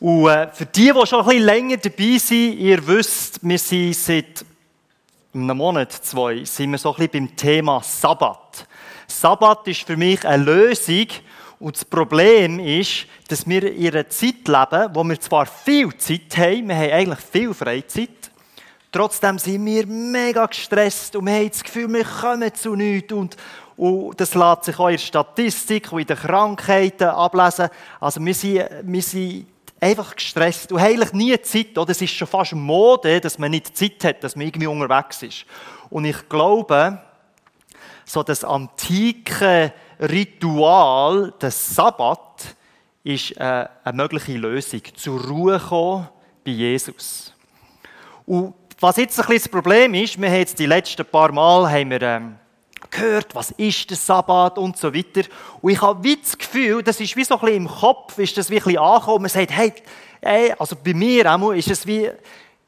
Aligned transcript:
Und 0.00 0.28
äh, 0.28 0.48
für 0.52 0.66
die, 0.66 0.92
die 0.92 1.06
schon 1.06 1.20
ein 1.20 1.26
bisschen 1.26 1.44
länger 1.44 1.76
dabei 1.76 2.18
sind, 2.18 2.58
ihr 2.58 2.86
wisst, 2.86 3.40
wir 3.42 3.58
sind 3.58 3.94
seit 3.94 4.44
einem 5.34 5.56
Monat, 5.56 5.92
zwei, 5.92 6.44
sind 6.44 6.70
wir 6.70 6.78
so 6.78 6.94
ein 6.94 7.06
bisschen 7.08 7.26
beim 7.26 7.36
Thema 7.36 7.82
Sabbat. 7.82 8.66
Sabbat 9.08 9.66
ist 9.66 9.82
für 9.82 9.96
mich 9.96 10.24
eine 10.26 10.44
Lösung 10.44 11.06
und 11.58 11.74
das 11.74 11.84
Problem 11.84 12.60
ist, 12.60 13.06
dass 13.28 13.46
wir 13.46 13.72
in 13.72 13.88
einer 13.88 14.08
Zeit 14.08 14.46
leben, 14.46 14.94
wo 14.94 15.02
wir 15.02 15.20
zwar 15.20 15.46
viel 15.46 15.96
Zeit 15.96 16.36
haben, 16.36 16.68
wir 16.68 16.76
haben 16.76 16.92
eigentlich 16.92 17.20
viel 17.20 17.52
Freizeit, 17.52 18.30
trotzdem 18.92 19.38
sind 19.38 19.66
wir 19.66 19.86
mega 19.86 20.46
gestresst 20.46 21.16
und 21.16 21.26
wir 21.26 21.34
haben 21.34 21.48
das 21.48 21.64
Gefühl, 21.64 21.92
wir 21.92 22.04
kommen 22.04 22.54
zu 22.54 22.76
nichts 22.76 23.12
und, 23.12 23.36
und 23.76 24.20
das 24.20 24.34
lässt 24.34 24.64
sich 24.64 24.78
auch 24.78 24.88
in 24.88 24.94
der 24.94 24.98
Statistik 24.98 25.92
und 25.92 26.00
in 26.00 26.06
den 26.06 26.16
Krankheiten 26.16 27.08
ablesen. 27.08 27.68
Also 28.00 28.24
wir 28.24 28.34
sind, 28.34 28.64
wir 28.82 29.02
sind 29.02 29.46
einfach 29.80 30.14
gestresst. 30.14 30.70
Du 30.70 30.78
hast 30.78 30.86
eigentlich 30.86 31.12
nie 31.12 31.40
Zeit, 31.40 31.76
oder? 31.76 31.90
Es 31.90 32.02
ist 32.02 32.12
schon 32.12 32.28
fast 32.28 32.54
Mode, 32.54 33.20
dass 33.20 33.38
man 33.38 33.50
nicht 33.50 33.76
Zeit 33.76 34.02
hat, 34.04 34.24
dass 34.24 34.36
man 34.36 34.46
irgendwie 34.46 34.66
unterwegs 34.66 35.22
ist. 35.22 35.44
Und 35.90 36.04
ich 36.04 36.28
glaube, 36.28 37.00
so 38.04 38.22
das 38.22 38.44
antike 38.44 39.72
Ritual 40.00 41.32
des 41.40 41.74
Sabbat 41.74 42.56
ist 43.04 43.36
äh, 43.36 43.66
eine 43.84 43.96
mögliche 43.96 44.36
Lösung. 44.36 44.82
Zur 44.96 45.24
Ruhe 45.24 45.58
kommen 45.58 46.08
bei 46.44 46.50
Jesus. 46.52 47.32
Und 48.26 48.54
was 48.80 48.96
jetzt 48.96 49.18
ein 49.18 49.26
bisschen 49.26 49.42
das 49.44 49.48
Problem 49.48 49.94
ist, 49.94 50.20
wir 50.20 50.28
haben 50.28 50.38
jetzt 50.38 50.58
die 50.58 50.66
letzten 50.66 51.04
paar 51.04 51.32
Mal 51.32 51.70
haben 51.70 51.90
wir, 51.90 52.02
ähm, 52.02 52.36
gehört, 52.90 53.34
was 53.34 53.50
ist 53.52 53.90
der 53.90 53.96
Sabbat 53.96 54.58
und 54.58 54.76
so 54.76 54.94
weiter. 54.94 55.22
Und 55.60 55.72
ich 55.72 55.82
habe 55.82 56.16
das 56.16 56.36
Gefühl, 56.36 56.82
das 56.82 57.00
ist 57.00 57.16
wie 57.16 57.24
so 57.24 57.34
ein 57.34 57.40
bisschen 57.40 57.56
im 57.56 57.68
Kopf, 57.68 58.18
ist 58.18 58.36
das 58.36 58.50
wie 58.50 58.56
ein 58.56 58.62
bisschen 58.62 58.78
angekommen. 58.78 59.22
Man 59.22 59.30
sagt, 59.30 59.50
hey, 59.50 59.72
ey, 60.20 60.54
also 60.58 60.76
bei 60.76 60.94
mir 60.94 61.32
auch 61.32 61.52
ist 61.52 61.70
es 61.70 61.86
wie, 61.86 62.10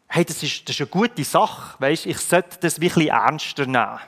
hey, 0.09 0.25
das 0.25 0.43
ist, 0.43 0.69
das 0.69 0.75
ist 0.75 0.81
eine 0.81 0.91
gute 0.91 1.25
Sache, 1.25 1.77
weißt? 1.79 2.07
ich 2.07 2.19
sollte 2.19 2.59
das 2.61 2.81
wie 2.81 2.87
ein 2.87 2.95
bisschen 2.95 3.09
ernster 3.09 3.67
nehmen. 3.67 4.01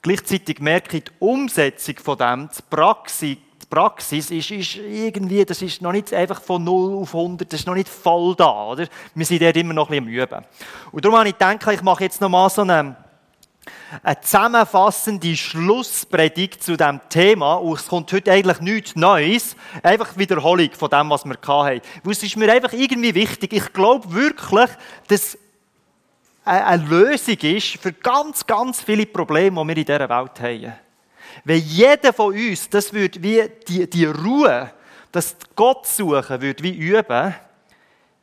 Gleichzeitig 0.00 0.60
merke 0.60 0.98
ich 0.98 1.04
die 1.04 1.12
Umsetzung 1.18 1.96
von 1.96 2.16
dem, 2.16 2.48
die 2.56 2.62
Praxis, 2.70 3.36
die 3.62 3.66
Praxis 3.68 4.30
ist, 4.30 4.50
ist 4.50 4.76
irgendwie, 4.76 5.44
das 5.44 5.60
ist 5.60 5.82
noch 5.82 5.92
nicht 5.92 6.14
einfach 6.14 6.40
von 6.40 6.62
0 6.62 7.02
auf 7.02 7.14
100, 7.14 7.52
das 7.52 7.60
ist 7.60 7.66
noch 7.66 7.74
nicht 7.74 7.88
voll 7.88 8.34
da, 8.36 8.68
oder? 8.68 8.86
Wir 9.14 9.26
sind 9.26 9.42
dort 9.42 9.56
immer 9.56 9.74
noch 9.74 9.90
ein 9.90 10.04
bisschen 10.04 10.30
am 10.30 10.38
Üben. 10.38 10.46
Und 10.92 11.04
darum 11.04 11.18
habe 11.18 11.28
ich 11.28 11.36
gedacht, 11.36 11.66
ich 11.72 11.82
mache 11.82 12.04
jetzt 12.04 12.20
noch 12.20 12.28
mal 12.28 12.48
so 12.48 12.62
eine 12.62 12.96
eine 14.02 14.20
zusammenfassende 14.20 15.36
Schlusspredigt 15.36 16.62
zu 16.62 16.76
diesem 16.76 17.00
Thema. 17.08 17.54
Und 17.54 17.78
es 17.78 17.88
kommt 17.88 18.12
heute 18.12 18.32
eigentlich 18.32 18.60
nichts 18.60 18.96
Neues. 18.96 19.56
Einfach 19.82 20.16
Wiederholung 20.16 20.70
von 20.72 20.90
dem, 20.90 21.10
was 21.10 21.24
wir 21.24 21.36
hatten. 21.46 21.80
Weil 22.02 22.12
es 22.12 22.22
ist 22.22 22.36
mir 22.36 22.52
einfach 22.52 22.72
irgendwie 22.72 23.14
wichtig. 23.14 23.52
Ich 23.52 23.72
glaube 23.72 24.12
wirklich, 24.12 24.70
dass 25.08 25.38
eine 26.44 26.84
Lösung 26.84 27.38
ist 27.38 27.76
für 27.80 27.92
ganz, 27.92 28.46
ganz 28.46 28.80
viele 28.80 29.06
Probleme, 29.06 29.60
die 29.60 29.68
wir 29.68 29.76
in 29.76 29.84
dieser 29.84 30.08
Welt 30.08 30.40
haben. 30.40 30.72
Wenn 31.44 31.60
jeder 31.60 32.12
von 32.12 32.34
uns 32.34 32.68
das 32.68 32.92
würde 32.92 33.22
wie 33.22 33.42
die, 33.68 33.88
die 33.88 34.06
Ruhe, 34.06 34.70
das 35.12 35.36
Gott 35.54 35.86
suchen 35.86 36.40
würde, 36.40 36.62
wie 36.62 36.76
üben, 36.76 37.34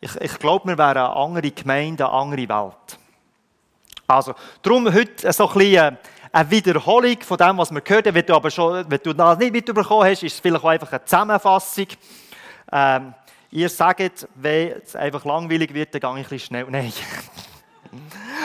ich, 0.01 0.15
ich 0.21 0.39
glaube, 0.39 0.69
wir 0.69 0.77
wären 0.77 0.97
eine 0.97 1.15
andere 1.15 1.51
Gemeinde, 1.51 2.05
eine 2.05 2.13
andere 2.13 2.49
Welt. 2.49 2.99
Also, 4.07 4.35
darum 4.61 4.93
heute 4.93 5.31
so 5.33 5.47
ein 5.49 5.53
bisschen 5.57 5.97
eine 6.31 6.51
Wiederholung 6.51 7.17
von 7.21 7.37
dem, 7.37 7.57
was 7.57 7.71
wir 7.71 7.81
gehört 7.81 8.07
haben. 8.07 8.15
Wenn 8.15 8.25
du 8.25 8.35
aber 8.35 8.51
schon, 8.51 8.85
wenn 8.89 8.99
du 9.01 9.13
das 9.13 9.37
nicht 9.39 9.51
mitbekommen 9.51 10.03
hast, 10.03 10.21
ist 10.21 10.33
es 10.33 10.39
vielleicht 10.39 10.63
auch 10.63 10.69
einfach 10.69 10.91
eine 10.91 11.03
Zusammenfassung. 11.05 11.87
Ähm, 12.71 13.13
ihr 13.51 13.69
sagt, 13.69 14.27
wenn 14.35 14.81
es 14.83 14.95
einfach 14.95 15.25
langweilig 15.25 15.73
wird, 15.73 15.93
dann 15.93 16.01
gehe 16.01 16.09
ich 16.09 16.17
ein 16.17 16.23
bisschen 16.23 16.39
schnell. 16.39 16.65
Nein. 16.69 16.93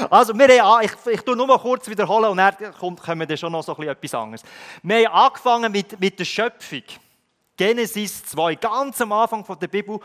Also, 0.09 0.39
wir 0.39 0.65
haben, 0.65 0.85
ich, 0.85 1.13
ich 1.13 1.21
tue 1.23 1.37
nur 1.37 1.47
mal 1.47 1.59
kurz 1.59 1.89
wiederholen 1.89 2.31
und 2.31 2.37
dann 2.39 2.55
kommt, 2.79 3.03
kommen 3.03 3.29
wir 3.29 3.37
schon 3.37 3.53
noch 3.53 3.63
so 3.63 3.73
ein 3.73 3.77
bisschen 3.77 3.93
etwas 3.93 4.15
anderes. 4.15 4.43
Wir 4.83 5.11
haben 5.11 5.27
angefangen 5.27 5.73
mit, 5.73 6.01
mit 6.01 6.19
der 6.19 6.25
Schöpfung. 6.25 6.83
Genesis 7.57 8.25
2, 8.25 8.55
ganz 8.55 9.01
am 9.03 9.13
Anfang 9.13 9.45
der 9.61 9.69
Bibel. 9.69 10.01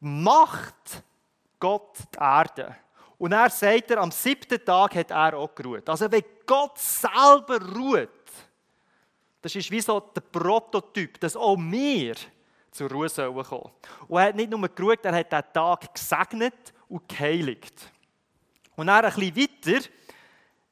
Macht 0.00 1.02
Gott 1.58 1.98
die 2.14 2.18
Erde. 2.18 2.76
Und 3.22 3.30
er 3.30 3.50
sagt 3.50 3.88
er, 3.88 3.98
am 3.98 4.10
siebten 4.10 4.64
Tag 4.64 4.96
hat 4.96 5.12
er 5.12 5.38
auch 5.38 5.54
geruht. 5.54 5.88
Also 5.88 6.10
wenn 6.10 6.24
Gott 6.44 6.76
selber 6.76 7.60
ruht, 7.72 8.08
das 9.40 9.54
ist 9.54 9.70
wie 9.70 9.80
so 9.80 10.00
der 10.00 10.22
Prototyp, 10.22 11.20
dass 11.20 11.36
auch 11.36 11.56
wir 11.56 12.16
zur 12.72 12.90
Ruhe 12.90 13.08
sollen 13.08 13.44
kommen. 13.44 13.70
Und 14.08 14.18
er 14.18 14.26
hat 14.26 14.34
nicht 14.34 14.50
nur 14.50 14.68
geruht, 14.68 15.04
er 15.04 15.14
hat 15.14 15.30
den 15.30 15.40
Tag 15.54 15.94
gesegnet 15.94 16.74
und 16.88 17.08
geheiligt. 17.08 17.92
Und 18.74 18.88
dann 18.88 19.04
ein 19.04 19.14
bisschen 19.14 19.36
weiter, 19.36 19.88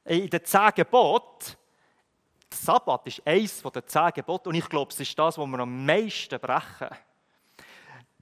in 0.07 0.29
den 0.29 0.45
zehn 0.45 0.71
Geboten, 0.75 1.55
der 2.51 2.59
Sabbat 2.59 3.07
ist 3.07 3.25
eines 3.25 3.63
der 3.63 3.87
zehn 3.87 4.11
Gebote 4.13 4.49
und 4.49 4.57
ich 4.57 4.69
glaube, 4.69 4.91
es 4.91 4.99
ist 4.99 5.17
das, 5.17 5.39
was 5.39 5.47
wir 5.47 5.59
am 5.61 5.87
meisten 5.87 6.41
brechen. 6.41 6.89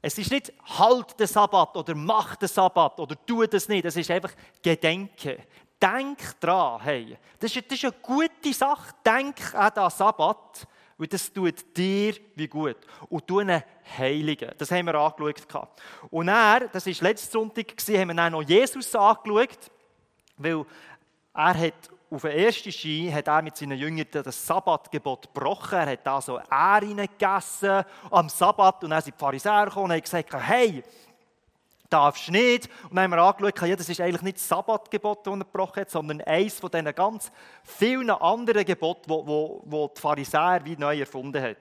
Es 0.00 0.16
ist 0.16 0.30
nicht 0.30 0.52
halt 0.78 1.18
den 1.18 1.26
Sabbat 1.26 1.76
oder 1.76 1.94
mach 1.94 2.36
den 2.36 2.48
Sabbat 2.48 2.98
oder 3.00 3.16
tu 3.26 3.44
das 3.46 3.68
nicht. 3.68 3.84
Es 3.84 3.96
ist 3.96 4.10
einfach 4.10 4.32
Gedenken. 4.62 5.36
Denk 5.80 6.40
dran, 6.40 6.80
hey. 6.82 7.16
Das 7.38 7.54
ist, 7.54 7.70
das 7.70 7.78
ist 7.78 7.84
eine 7.84 7.94
gute 8.02 8.52
Sache. 8.52 8.94
Denk 9.04 9.54
an 9.54 9.72
den 9.74 9.90
Sabbat, 9.90 10.66
weil 10.96 11.06
das 11.06 11.32
tut 11.32 11.76
dir 11.76 12.14
wie 12.34 12.48
gut. 12.48 12.76
Und 13.08 13.26
tu 13.26 13.38
einen 13.38 13.62
Heiligen. 13.96 14.52
Das 14.58 14.70
haben 14.70 14.86
wir 14.86 14.94
angeschaut. 14.94 15.68
Und 16.10 16.28
er, 16.28 16.68
das 16.68 16.86
war 16.86 17.08
letzten 17.08 17.32
Sonntag, 17.32 17.74
haben 17.88 18.08
wir 18.08 18.14
dann 18.14 18.32
noch 18.32 18.42
Jesus 18.42 18.94
angeschaut, 18.94 19.70
weil 20.36 20.64
er 21.34 21.58
hat 21.58 21.90
auf 22.10 22.22
den 22.22 22.30
ersten 22.30 22.72
Ski 22.72 23.10
hat 23.12 23.28
er 23.28 23.42
mit 23.42 23.56
seinen 23.56 23.78
Jüngern 23.78 24.06
das 24.10 24.46
Sabbatgebot 24.46 25.32
gebrochen. 25.32 25.78
Er 25.78 25.90
hat 25.92 26.06
da 26.06 26.20
so 26.20 26.38
Ähr 26.38 26.80
gegessen 26.80 27.84
am 28.10 28.28
Sabbat. 28.28 28.84
Und 28.84 28.90
dann 28.90 29.02
sind 29.02 29.14
die 29.14 29.20
Pharisäer 29.20 29.66
gekommen 29.66 29.86
und 29.86 29.92
haben 29.92 30.00
gesagt, 30.00 30.32
hey, 30.32 30.82
darfst 31.90 32.30
nicht. 32.30 32.68
Und 32.84 32.96
dann 32.96 33.04
haben 33.04 33.10
wir 33.10 33.22
angeschaut, 33.22 33.68
ja, 33.68 33.76
das 33.76 33.88
ist 33.88 34.00
eigentlich 34.00 34.22
nicht 34.22 34.38
das 34.38 34.48
Sabbatgebot, 34.48 35.26
das 35.26 35.34
er 35.34 35.38
gebrochen 35.38 35.80
hat, 35.80 35.90
sondern 35.90 36.20
eines 36.22 36.58
von 36.58 36.70
diesen 36.70 36.94
ganz 36.94 37.30
vielen 37.62 38.10
anderen 38.10 38.64
Geboten, 38.64 39.02
die, 39.08 39.24
die, 39.24 39.70
die 39.70 39.88
die 39.94 40.00
Pharisäer 40.00 40.60
wie 40.64 40.76
neu 40.76 41.00
erfunden 41.00 41.42
haben. 41.42 41.56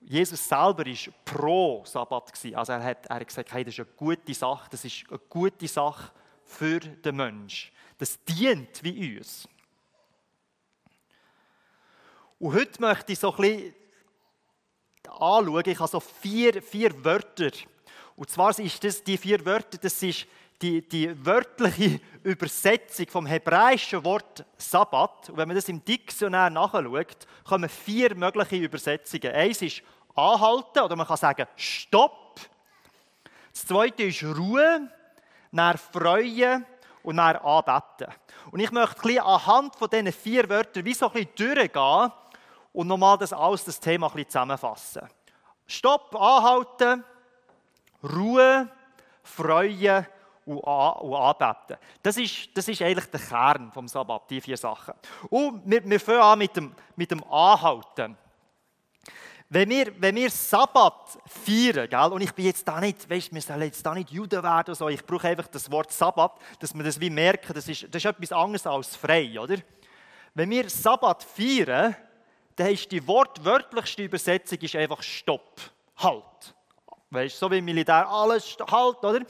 Jesus 0.00 0.46
selber 0.46 0.84
war 0.84 1.12
pro 1.24 1.82
Sabbat. 1.84 2.32
Also 2.54 2.72
er 2.72 2.84
hat, 2.84 3.06
er 3.06 3.16
hat 3.16 3.26
gesagt, 3.26 3.52
hey, 3.52 3.64
das 3.64 3.74
ist 3.74 3.80
eine 3.80 3.88
gute 3.96 4.34
Sache, 4.34 4.68
das 4.70 4.84
ist 4.84 5.04
eine 5.08 5.18
gute 5.28 5.68
Sache 5.68 6.10
für 6.44 6.80
den 6.80 7.16
Menschen. 7.16 7.70
Das 7.98 8.22
dient 8.24 8.82
wie 8.82 9.18
uns. 9.18 9.48
Und 12.42 12.54
heute 12.54 12.80
möchte 12.80 13.12
ich 13.12 13.20
so 13.20 13.30
ein 13.30 13.36
bisschen 13.36 13.74
anschauen, 15.06 15.62
ich 15.64 15.78
habe 15.78 15.88
so 15.88 16.00
vier, 16.00 16.60
vier 16.60 17.04
Wörter. 17.04 17.52
Und 18.16 18.30
zwar 18.30 18.52
sind 18.52 18.82
das 18.82 19.04
die 19.04 19.16
vier 19.16 19.46
Wörter, 19.46 19.78
das 19.78 20.02
ist 20.02 20.26
die, 20.60 20.82
die 20.82 21.24
wörtliche 21.24 22.00
Übersetzung 22.24 23.06
vom 23.06 23.26
hebräischen 23.26 24.04
Wort 24.04 24.44
Sabbat. 24.56 25.30
Und 25.30 25.36
wenn 25.36 25.46
man 25.46 25.54
das 25.54 25.68
im 25.68 25.84
Diktionär 25.84 26.50
nachschaut, 26.50 27.28
kommen 27.48 27.68
vier 27.68 28.16
mögliche 28.16 28.56
Übersetzungen. 28.56 29.32
Eins 29.32 29.62
ist 29.62 29.82
anhalten, 30.16 30.80
oder 30.80 30.96
man 30.96 31.06
kann 31.06 31.18
sagen 31.18 31.46
Stopp. 31.54 32.40
Das 33.52 33.66
zweite 33.66 34.02
ist 34.02 34.24
Ruhe, 34.24 34.90
nach 35.52 35.78
Freuen 35.78 36.66
und 37.04 37.14
nach 37.14 37.40
Anbeten. 37.40 38.12
Und 38.50 38.58
ich 38.58 38.72
möchte 38.72 38.96
ein 38.96 39.02
bisschen 39.02 39.22
anhand 39.22 39.76
von 39.76 39.88
diesen 39.88 40.10
vier 40.10 40.48
Wörtern 40.48 40.84
wie 40.84 40.94
so 40.94 41.06
ein 41.06 41.12
bisschen 41.12 41.54
durchgehen 41.54 42.12
und 42.72 42.86
nochmal 42.86 43.18
das 43.18 43.32
alles, 43.32 43.64
das 43.64 43.78
Thema 43.78 44.06
ein 44.06 44.12
bisschen 44.12 44.30
zusammenfassen. 44.30 45.08
Stopp, 45.66 46.14
anhalten, 46.14 47.04
Ruhe, 48.02 48.68
Freuen 49.22 50.06
und, 50.44 50.64
anbeten. 50.64 51.76
Das 52.02 52.16
ist, 52.16 52.48
das 52.54 52.66
ist 52.68 52.82
eigentlich 52.82 53.06
der 53.06 53.20
Kern 53.20 53.70
vom 53.72 53.86
Sabbat, 53.86 54.28
die 54.30 54.40
vier 54.40 54.56
Sachen. 54.56 54.94
Und 55.30 55.62
wir, 55.64 55.88
wir 55.88 56.00
fangen 56.00 56.20
an 56.20 56.38
mit 56.38 56.56
dem, 56.56 56.74
mit 56.96 57.10
dem 57.10 57.22
Anhalten. 57.24 58.16
Wenn 59.48 59.68
wir, 59.68 59.92
wenn 60.00 60.16
wir 60.16 60.30
Sabbat 60.30 61.18
feiern, 61.26 61.88
gell, 61.88 62.12
und 62.12 62.22
ich 62.22 62.32
bin 62.32 62.46
jetzt 62.46 62.66
da 62.66 62.80
nicht, 62.80 63.08
weißt, 63.08 63.34
wir 63.34 63.42
sollen 63.42 63.62
jetzt 63.62 63.84
da 63.84 63.94
nicht 63.94 64.10
Juden 64.10 64.42
werden, 64.42 64.74
so, 64.74 64.88
ich 64.88 65.04
brauche 65.04 65.28
einfach 65.28 65.46
das 65.48 65.70
Wort 65.70 65.92
Sabbat, 65.92 66.32
dass 66.58 66.74
wir 66.74 66.82
das 66.82 66.98
wie 66.98 67.10
merken, 67.10 67.52
das 67.52 67.68
ist, 67.68 67.82
das 67.90 68.02
ist 68.02 68.06
etwas 68.06 68.32
anderes 68.32 68.66
als 68.66 68.96
frei, 68.96 69.38
oder? 69.38 69.56
Wenn 70.34 70.48
wir 70.48 70.70
Sabbat 70.70 71.22
feiern, 71.22 71.94
dann 72.56 72.68
ist 72.68 72.90
die 72.90 73.06
wortwörtlichste 73.06 74.04
Übersetzung 74.04 74.58
ist 74.58 74.76
einfach 74.76 75.02
Stopp, 75.02 75.60
Halt. 75.96 76.54
Weißt 77.10 77.38
so 77.38 77.50
wie 77.50 77.58
im 77.58 77.64
Militär, 77.64 78.08
alles 78.08 78.56
Halt, 78.70 79.04
oder? 79.04 79.20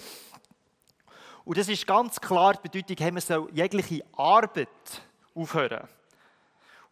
Und 1.45 1.59
das 1.59 1.69
ist 1.69 1.87
ganz 1.87 2.21
klar 2.21 2.55
die 2.55 2.69
Bedeutung, 2.69 2.97
hey, 2.99 3.11
man 3.11 3.21
soll 3.21 3.51
jegliche 3.53 4.05
Arbeit 4.17 4.69
aufhören. 5.35 5.89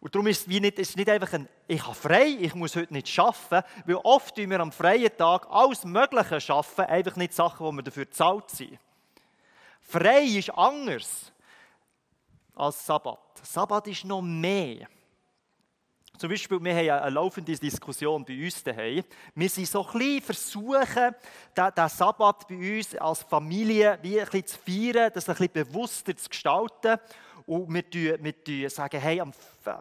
Und 0.01 0.15
darum 0.15 0.27
ist 0.27 0.41
es, 0.41 0.49
wie 0.49 0.59
nicht, 0.59 0.79
ist 0.79 0.97
nicht 0.97 1.09
einfach 1.09 1.31
ein, 1.33 1.47
ich 1.67 1.83
habe 1.83 1.95
frei, 1.95 2.35
ich 2.39 2.55
muss 2.55 2.75
heute 2.75 2.91
nicht 2.91 3.17
arbeiten, 3.19 3.65
weil 3.85 3.95
oft 3.97 4.35
tun 4.35 4.49
wir 4.49 4.59
am 4.59 4.71
freien 4.71 5.15
Tag 5.15 5.47
alles 5.49 5.85
Mögliche 5.85 6.53
arbeiten, 6.53 6.81
einfach 6.81 7.15
nicht 7.15 7.33
Sachen, 7.33 7.65
wo 7.65 7.71
wir 7.71 7.83
dafür 7.83 8.05
bezahlt 8.05 8.49
sind. 8.49 8.79
Frei 9.79 10.23
ist 10.23 10.49
anders 10.49 11.31
als 12.55 12.85
Sabbat. 12.85 13.19
Sabbat 13.43 13.87
ist 13.87 14.05
noch 14.05 14.21
mehr. 14.21 14.87
Zum 16.21 16.29
Beispiel, 16.29 16.63
wir 16.63 16.75
haben 16.75 17.03
eine 17.03 17.15
laufende 17.15 17.57
Diskussion 17.57 18.23
bei 18.23 18.43
uns 18.43 18.63
daheim. 18.63 19.03
Wir 19.33 19.49
sind 19.49 19.67
so 19.67 19.83
ein 19.83 19.97
bisschen 19.97 20.21
versuchen, 20.21 21.15
den, 21.57 21.89
Sabbat 21.89 22.47
bei 22.47 22.77
uns 22.77 22.95
als 22.95 23.23
Familie 23.23 23.97
wie 24.03 24.21
ein 24.21 24.27
bisschen 24.27 24.45
zu 24.45 24.57
feiern, 24.59 25.09
das 25.11 25.27
ein 25.27 25.33
bisschen 25.33 25.51
bewusster 25.51 26.15
zu 26.15 26.29
gestalten. 26.29 26.99
Und 27.51 27.73
wir, 27.73 27.89
tun, 27.89 28.33
wir 28.45 28.69
sagen, 28.69 29.01
hey, 29.01 29.21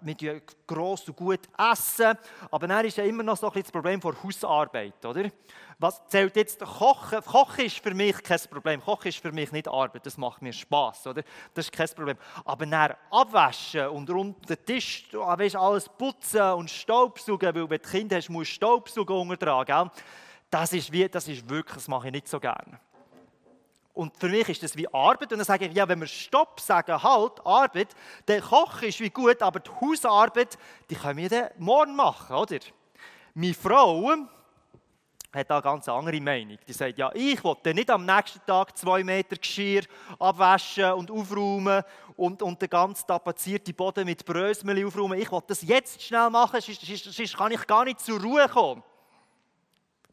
wir 0.03 0.17
tun 0.17 0.43
gross 0.67 1.07
und 1.07 1.17
gut 1.17 1.39
essen. 1.57 2.19
Aber 2.51 2.67
dann 2.67 2.85
ist 2.85 2.97
ja 2.97 3.05
immer 3.05 3.23
noch 3.23 3.37
so 3.37 3.49
ein 3.49 3.63
das 3.63 3.71
Problem 3.71 4.01
von 4.01 4.21
Hausarbeit, 4.25 5.07
oder? 5.07 5.31
Was 5.79 6.05
zählt 6.09 6.35
jetzt 6.35 6.59
Kochen? 6.59 7.21
Kochen 7.23 7.67
ist 7.67 7.79
für 7.79 7.95
mich 7.95 8.21
kein 8.25 8.41
Problem. 8.51 8.81
Kochen 8.81 9.07
ist 9.07 9.19
für 9.19 9.31
mich 9.31 9.53
nicht 9.53 9.69
Arbeit, 9.69 10.05
das 10.05 10.19
macht 10.19 10.43
mir 10.43 10.53
Spaß, 10.53 11.07
oder? 11.07 11.23
Das 11.55 11.67
ist 11.67 11.73
kein 11.73 11.89
Problem. 11.91 12.17
Aber 12.45 12.67
dann 12.67 12.97
abwaschen 13.09 13.87
und 13.87 14.11
rund 14.11 14.51
den 14.51 14.67
Tisch, 14.67 15.07
weißt, 15.13 15.55
alles 15.55 15.89
putzen 15.89 16.43
und 16.55 16.69
Staubsaugen, 16.69 17.55
weil 17.55 17.71
wenn 17.71 17.81
du 17.81 17.89
Kind 17.89 18.13
hast, 18.13 18.31
musst 18.31 18.51
du 18.51 18.55
Staubsaugen 18.57 19.17
untertragen. 19.17 19.93
Das 20.51 20.73
ist, 20.73 20.91
wie, 20.91 21.09
das 21.09 21.29
ist 21.29 21.49
wirklich, 21.49 21.77
das 21.77 21.87
mache 21.87 22.09
ich 22.09 22.15
nicht 22.15 22.27
so 22.27 22.41
gerne. 22.41 22.81
Und 24.00 24.17
für 24.17 24.31
mich 24.31 24.49
ist 24.49 24.62
das 24.62 24.75
wie 24.79 24.88
Arbeit. 24.94 25.31
Und 25.31 25.41
dann 25.41 25.44
sage 25.44 25.67
ich, 25.67 25.75
ja, 25.75 25.87
wenn 25.87 26.00
wir 26.00 26.06
Stopp 26.06 26.58
sagen, 26.58 27.02
halt, 27.02 27.32
Arbeit, 27.44 27.88
der 28.26 28.41
Kochen 28.41 28.88
ist 28.88 28.99
wie 28.99 29.11
gut, 29.11 29.43
aber 29.43 29.61
die 29.61 29.70
Hausarbeit, 29.79 30.56
die 30.88 30.94
können 30.94 31.19
wir 31.19 31.29
dann 31.29 31.50
morgen 31.58 31.94
machen, 31.94 32.35
oder? 32.35 32.61
Meine 33.35 33.52
Frau, 33.52 34.11
hat 35.31 35.50
da 35.50 35.56
eine 35.56 35.62
ganz 35.62 35.87
andere 35.87 36.19
Meinung. 36.19 36.56
Die 36.67 36.73
sagt, 36.73 36.97
ja, 36.97 37.11
ich 37.12 37.44
wollte 37.44 37.75
nicht 37.75 37.91
am 37.91 38.06
nächsten 38.06 38.41
Tag 38.47 38.75
zwei 38.75 39.05
Meter 39.05 39.37
Geschirr 39.37 39.82
abwaschen 40.19 40.93
und 40.93 41.11
aufräumen 41.11 41.82
und, 42.17 42.41
und 42.41 42.62
den 42.62 42.70
ganzen 42.70 43.06
tapazierten 43.06 43.75
Boden 43.75 44.06
mit 44.06 44.25
Brösmeli 44.25 44.82
aufräumen. 44.82 45.20
Ich 45.20 45.31
wollte 45.31 45.49
das 45.49 45.61
jetzt 45.61 46.00
schnell 46.00 46.31
machen, 46.31 46.58
sonst, 46.62 47.05
sonst 47.05 47.37
kann 47.37 47.52
ich 47.52 47.67
gar 47.67 47.85
nicht 47.85 48.00
zur 48.00 48.19
Ruhe 48.19 48.49
kommen. 48.49 48.82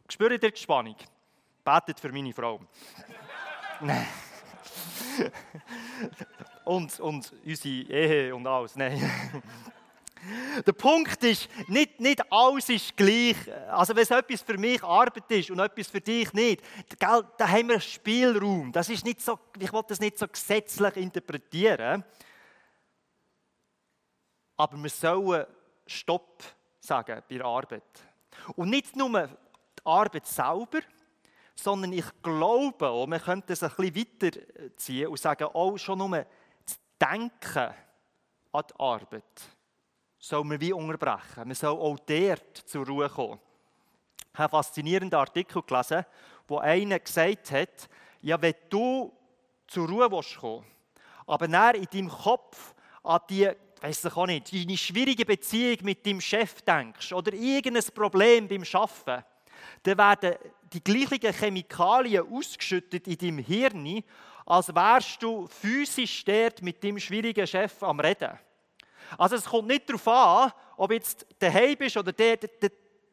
Spürt 0.10 0.44
ihr 0.44 0.52
die 0.52 0.58
Spannung? 0.58 0.98
Betet 1.64 2.02
für 2.02 2.12
meine 2.12 2.34
Frau. 2.34 2.60
und, 6.66 7.00
und 7.00 7.34
unsere 7.46 7.92
Ehe 7.92 8.36
und 8.36 8.48
alles. 8.48 8.76
Nein. 8.76 9.00
Der 10.66 10.74
Punkt 10.74 11.24
ist, 11.24 11.48
nicht, 11.68 12.00
nicht 12.00 12.32
alles 12.32 12.70
ist 12.70 12.98
gleich. 12.98 13.36
Also 13.70 13.96
wenn 13.96 14.04
es 14.04 14.12
etwas 14.12 14.42
für 14.42 14.58
mich 14.58 14.84
Arbeit 14.84 15.30
ist 15.30 15.52
und 15.52 15.60
etwas 15.60 15.88
für 15.88 16.02
dich 16.02 16.34
nicht, 16.34 16.62
da 17.00 17.24
haben 17.40 17.70
wir 17.70 17.80
Spielraum. 17.80 18.72
Das 18.72 18.90
ist 18.90 19.06
nicht 19.06 19.22
so, 19.22 19.40
ich 19.58 19.72
will 19.72 19.84
das 19.88 20.00
nicht 20.00 20.18
so 20.18 20.28
gesetzlich 20.28 20.98
interpretieren. 20.98 22.04
Aber 24.58 24.78
wir 24.78 24.90
sollen 24.90 25.46
Stopp 25.86 26.44
sagen 26.80 27.22
bei 27.30 27.38
der 27.38 27.46
Arbeit. 27.46 27.84
Und 28.56 28.70
nicht 28.70 28.96
nur 28.96 29.28
die 29.28 29.86
Arbeit 29.86 30.26
selber, 30.26 30.80
sondern 31.60 31.92
ich 31.92 32.06
glaube, 32.22 32.88
auch, 32.88 33.08
man 33.08 33.22
könnte 33.22 33.54
es 33.54 33.64
ein 33.64 33.72
bisschen 33.76 33.96
weiterziehen 33.96 35.08
und 35.08 35.20
sagen, 35.20 35.46
auch 35.46 35.78
schon 35.78 35.98
nur 35.98 36.26
zu 36.66 36.76
denken 37.02 37.74
an 38.52 38.64
die 38.70 38.80
Arbeit 38.80 39.24
soll 40.20 40.44
man 40.44 40.60
wie 40.62 40.74
unterbrechen. 40.74 41.48
Man 41.48 41.56
soll 41.56 41.78
auch 41.78 41.98
dort 42.00 42.58
zur 42.58 42.86
Ruhe 42.86 43.10
kommen. 43.10 43.40
Ich 44.34 44.40
habe 44.40 44.56
einen 44.56 44.64
faszinierenden 44.64 45.20
Artikel 45.20 45.62
gelesen, 45.64 46.06
wo 46.48 46.60
einer 46.60 47.00
gesagt 47.00 47.52
hat, 47.52 47.90
ja, 48.22 48.40
wenn 48.42 48.54
du 48.70 49.12
zur 49.68 49.88
Ruhe 49.88 50.12
willst 50.12 50.38
kommen, 50.38 50.66
aber 51.26 51.48
dann 51.48 51.76
in 51.76 51.88
deinem 51.92 52.10
Kopf 52.10 52.74
an 53.04 53.20
die, 53.30 53.50
weiss 53.82 54.06
ich 54.06 54.16
auch 54.16 54.28
nicht, 54.28 54.54
deine 54.54 54.78
schwierige 54.78 55.26
Beziehung 55.26 55.78
mit 55.82 56.06
deinem 56.06 56.22
Chef 56.22 56.62
denkst 56.62 57.14
oder 57.14 57.34
irgendein 57.34 57.84
Problem 57.94 58.48
beim 58.48 58.64
Arbeiten, 58.74 59.26
dann 59.84 59.98
werden 59.98 60.36
die 60.74 60.84
gleichen 60.84 61.34
Chemikalien 61.34 62.28
ausgeschüttet 62.32 63.08
in 63.08 63.18
deinem 63.18 63.38
Hirn, 63.40 64.04
als 64.46 64.74
wärst 64.74 65.22
du 65.22 65.48
physisch 65.48 66.24
dort 66.24 66.62
mit 66.62 66.84
deinem 66.84 67.00
schwierigen 67.00 67.46
Chef 67.46 67.84
am 67.84 68.00
Reden. 68.00 68.38
Also 69.18 69.36
es 69.36 69.46
kommt 69.46 69.68
nicht 69.68 69.90
darauf 69.90 70.08
an, 70.08 70.52
ob 70.78 70.92
jetzt 70.92 71.26
daheim 71.40 71.78
bist 71.78 71.98
oder 71.98 72.12
der, 72.12 72.38
der, 72.38 72.50
der, 72.62 72.72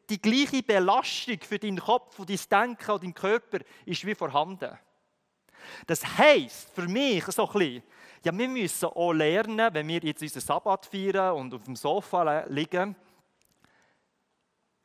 die 0.09 0.21
gleiche 0.21 0.61
Belastung 0.61 1.39
für 1.41 1.59
deinen 1.59 1.79
Kopf 1.79 2.19
und 2.19 2.29
dein 2.29 2.39
Denken 2.49 2.91
und 2.91 3.03
deinen 3.03 3.13
Körper 3.13 3.59
ist 3.85 4.05
wie 4.05 4.15
vorhanden. 4.15 4.77
Das 5.87 6.05
heisst 6.17 6.69
für 6.73 6.87
mich 6.87 7.25
so 7.25 7.47
ein 7.47 7.53
bisschen, 7.53 7.83
ja, 8.23 8.37
wir 8.37 8.47
müssen 8.47 8.85
auch 8.85 9.13
lernen, 9.13 9.73
wenn 9.73 9.87
wir 9.87 9.99
jetzt 9.99 10.21
unseren 10.21 10.41
Sabbat 10.41 10.85
feiern 10.85 11.35
und 11.35 11.53
auf 11.53 11.63
dem 11.63 11.75
Sofa 11.75 12.45
liegen, 12.47 12.95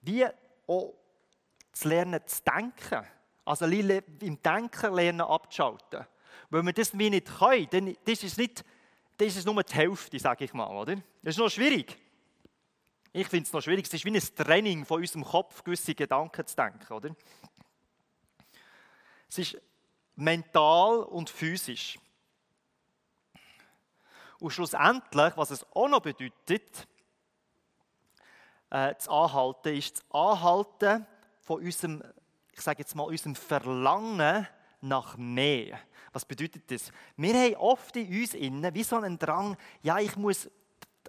wie 0.02 0.26
auch 0.66 0.94
zu 1.72 1.88
lernen 1.88 2.20
zu 2.26 2.42
denken. 2.42 3.06
Also 3.44 3.66
im 3.66 4.42
Denken 4.42 4.94
lernen 4.94 5.22
abzuschalten. 5.22 6.06
Wenn 6.50 6.66
wir 6.66 6.72
das 6.72 6.92
nicht 6.94 7.38
können, 7.38 7.68
dann 7.70 7.86
ist 8.06 8.38
nicht 8.38 8.64
dann 9.20 9.28
ist 9.28 9.44
nur 9.44 9.62
die 9.62 9.74
Hälfte, 9.74 10.18
sage 10.18 10.46
ich 10.46 10.54
mal. 10.54 10.74
Oder? 10.74 10.96
Das 11.22 11.34
ist 11.34 11.38
noch 11.38 11.50
schwierig. 11.50 11.94
Ich 13.12 13.28
finde 13.28 13.46
es 13.46 13.52
noch 13.52 13.60
schwierig. 13.60 13.84
Es 13.84 13.92
ist 13.92 14.04
wie 14.06 14.16
ein 14.16 14.34
Training 14.34 14.86
von 14.86 14.98
unserem 14.98 15.24
Kopf, 15.24 15.62
gewisse 15.62 15.94
Gedanken 15.94 16.46
zu 16.46 16.56
denken. 16.56 16.90
Oder? 16.90 17.14
Es 19.28 19.36
ist 19.36 19.58
mental 20.16 21.00
und 21.00 21.28
physisch. 21.28 21.98
Und 24.38 24.52
schlussendlich, 24.52 25.36
was 25.36 25.50
es 25.50 25.66
auch 25.74 25.88
noch 25.88 26.00
bedeutet, 26.00 26.88
äh, 28.70 28.94
das 28.94 29.06
Anhalten, 29.06 29.76
ist 29.76 29.98
das 29.98 30.04
Anhalten 30.12 31.06
von 31.50 31.64
unserem, 31.64 32.00
ich 32.52 32.60
sage 32.60 32.78
jetzt 32.78 32.94
mal, 32.94 33.02
unserem 33.02 33.34
Verlangen 33.34 34.46
nach 34.82 35.16
mehr. 35.16 35.80
Was 36.12 36.24
bedeutet 36.24 36.70
das? 36.70 36.92
Wir 37.16 37.34
haben 37.34 37.56
oft 37.56 37.96
in 37.96 38.06
uns 38.06 38.34
innen 38.34 38.72
wie 38.72 38.84
so 38.84 38.94
einen 38.94 39.18
Drang, 39.18 39.56
ja, 39.82 39.98
ich 39.98 40.14
muss 40.14 40.48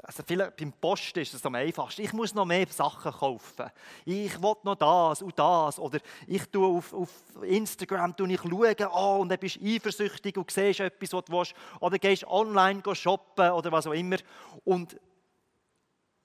also 0.02 0.24
vielleicht 0.26 0.56
beim 0.56 0.74
Posten 0.74 1.20
ist 1.20 1.34
es 1.36 1.46
am 1.46 1.54
einfachsten. 1.54 2.02
Ich 2.02 2.14
muss 2.14 2.34
noch 2.34 2.46
mehr 2.46 2.66
Sachen 2.66 3.12
kaufen. 3.12 3.70
Ich 4.04 4.42
will 4.42 4.56
noch 4.64 4.76
das 4.76 5.22
und 5.22 5.38
das. 5.38 5.78
Oder 5.78 6.00
ich 6.26 6.44
tue 6.46 6.66
auf, 6.66 6.92
auf 6.92 7.10
Instagram 7.44 8.16
tue 8.16 8.32
ich 8.32 8.42
schauen, 8.42 8.88
oh, 8.92 9.18
und 9.20 9.30
dann 9.30 9.38
bist 9.38 9.58
du 9.58 9.66
eifersüchtig 9.66 10.38
und 10.38 10.50
siehst 10.50 10.80
etwas, 10.80 11.14
was 11.14 11.26
du 11.26 11.34
willst. 11.34 11.54
Oder 11.82 12.00
gehst 12.00 12.26
online 12.26 12.82
shoppen 12.96 13.52
oder 13.52 13.72
was 13.72 13.86
auch 13.86 13.92
immer. 13.92 14.18
Und 14.64 14.98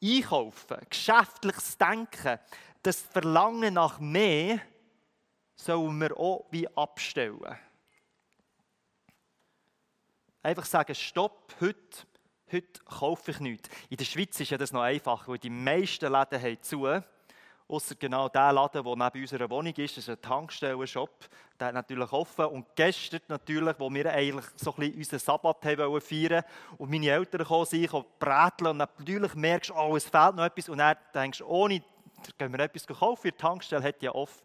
einkaufen, 0.02 0.78
geschäftliches 0.88 1.76
Denken, 1.76 2.38
das 2.87 3.00
Verlangen 3.00 3.75
nach 3.75 3.99
mehr, 3.99 4.61
sollen 5.57 6.00
wir 6.00 6.16
auch 6.16 6.47
wie 6.50 6.69
abstellen. 6.76 7.59
Einfach 10.40 10.66
sagen, 10.66 10.95
stopp, 10.95 11.57
heute, 11.61 12.07
heute 12.52 12.85
kaufe 12.85 13.33
ich 13.33 13.40
nichts. 13.40 13.69
In 13.88 13.97
der 13.97 14.05
Schweiz 14.05 14.38
ist 14.38 14.52
das 14.52 14.71
noch 14.71 14.83
einfacher, 14.83 15.33
weil 15.33 15.38
die 15.38 15.50
meisten 15.50 16.12
Läden 16.12 16.40
haben 16.40 16.62
zu. 16.62 17.02
Außer 17.69 17.97
genau 17.97 18.28
der 18.28 18.52
Laden, 18.52 18.85
der 18.85 18.97
neben 18.97 19.21
unserer 19.21 19.50
Wohnung 19.50 19.75
ist, 19.75 19.97
das 19.97 20.05
ist 20.05 20.11
ein 20.11 20.23
Tankstellenshop. 20.23 21.28
Der 21.59 21.66
hat 21.66 21.75
natürlich 21.75 22.12
offen. 22.12 22.45
Und 22.45 22.66
gestern 22.76 23.23
natürlich, 23.26 23.75
wo 23.81 23.93
wir 23.93 24.12
eigentlich 24.12 24.47
so 24.55 24.71
ein 24.71 24.76
bisschen 24.76 24.99
unseren 24.99 25.19
Sabbat 25.19 25.64
haben 25.64 26.00
feiern 26.00 26.45
und 26.78 26.88
meine 26.88 27.11
Eltern 27.11 27.40
gekommen 27.40 27.66
sind, 27.66 27.90
bräteln 28.21 28.71
und 28.71 28.76
natürlich 28.76 29.35
merkst 29.35 29.71
du, 29.71 29.75
oh, 29.75 29.97
es 29.97 30.05
fehlt 30.05 30.37
noch 30.37 30.45
etwas. 30.45 30.69
Und 30.69 30.78
dann 30.78 30.97
denkst 31.12 31.40
du, 31.40 31.47
ohne, 31.47 31.83
gehen 32.38 32.52
wir 32.52 32.61
etwas 32.61 32.87
kaufen, 32.87 33.23
die 33.28 33.32
Tankstelle 33.32 33.82
hat 33.82 34.02
ja 34.02 34.12
offen 34.14 34.42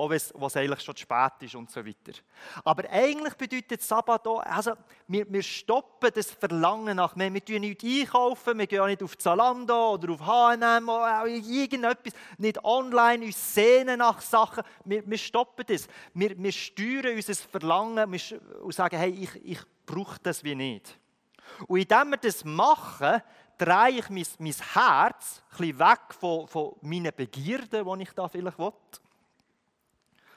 auch 0.00 0.08
wenn 0.08 0.16
es 0.16 0.56
eigentlich 0.56 0.80
schon 0.80 0.96
zu 0.96 1.02
spät 1.02 1.32
ist 1.40 1.54
und 1.54 1.70
so 1.70 1.84
weiter. 1.84 2.18
Aber 2.64 2.88
eigentlich 2.90 3.34
bedeutet 3.34 3.82
Sabbat 3.82 4.26
auch, 4.26 4.40
also 4.40 4.72
wir, 5.06 5.30
wir 5.30 5.42
stoppen 5.42 6.10
das 6.14 6.30
Verlangen 6.30 6.96
nach 6.96 7.14
mehr. 7.16 7.32
Wir 7.32 7.44
tun 7.44 7.60
nicht 7.60 7.84
einkaufen, 7.84 8.58
wir 8.58 8.66
gehen 8.66 8.80
auch 8.80 8.86
nicht 8.86 9.02
auf 9.02 9.18
Zalando 9.18 9.94
oder 9.94 10.12
auf 10.12 10.26
H&M 10.26 10.88
oder 10.88 11.26
irgendetwas, 11.26 12.14
nicht 12.38 12.64
online, 12.64 13.26
uns 13.26 13.54
sehnen 13.54 13.98
nach 13.98 14.20
Sachen. 14.22 14.64
Wir, 14.84 15.06
wir 15.06 15.18
stoppen 15.18 15.64
das. 15.68 15.86
Wir, 16.14 16.36
wir 16.38 16.52
steuern 16.52 17.16
unser 17.16 17.34
Verlangen 17.34 18.20
und 18.62 18.74
sagen, 18.74 18.96
hey, 18.96 19.10
ich, 19.10 19.44
ich 19.44 19.60
brauche 19.84 20.18
das 20.22 20.42
wie 20.44 20.54
nicht. 20.54 20.98
Und 21.66 21.78
indem 21.78 22.10
wir 22.10 22.16
das 22.16 22.44
machen, 22.44 23.20
drehe 23.60 23.98
ich 23.98 24.08
mein, 24.08 24.26
mein 24.38 24.54
Herz 24.72 25.42
ein 25.58 25.78
weg 25.78 26.14
von, 26.18 26.48
von 26.48 26.76
meinen 26.80 27.14
Begierden, 27.14 27.84
die 27.98 28.02
ich 28.02 28.12
da 28.12 28.26
vielleicht 28.28 28.58
will 28.58 28.72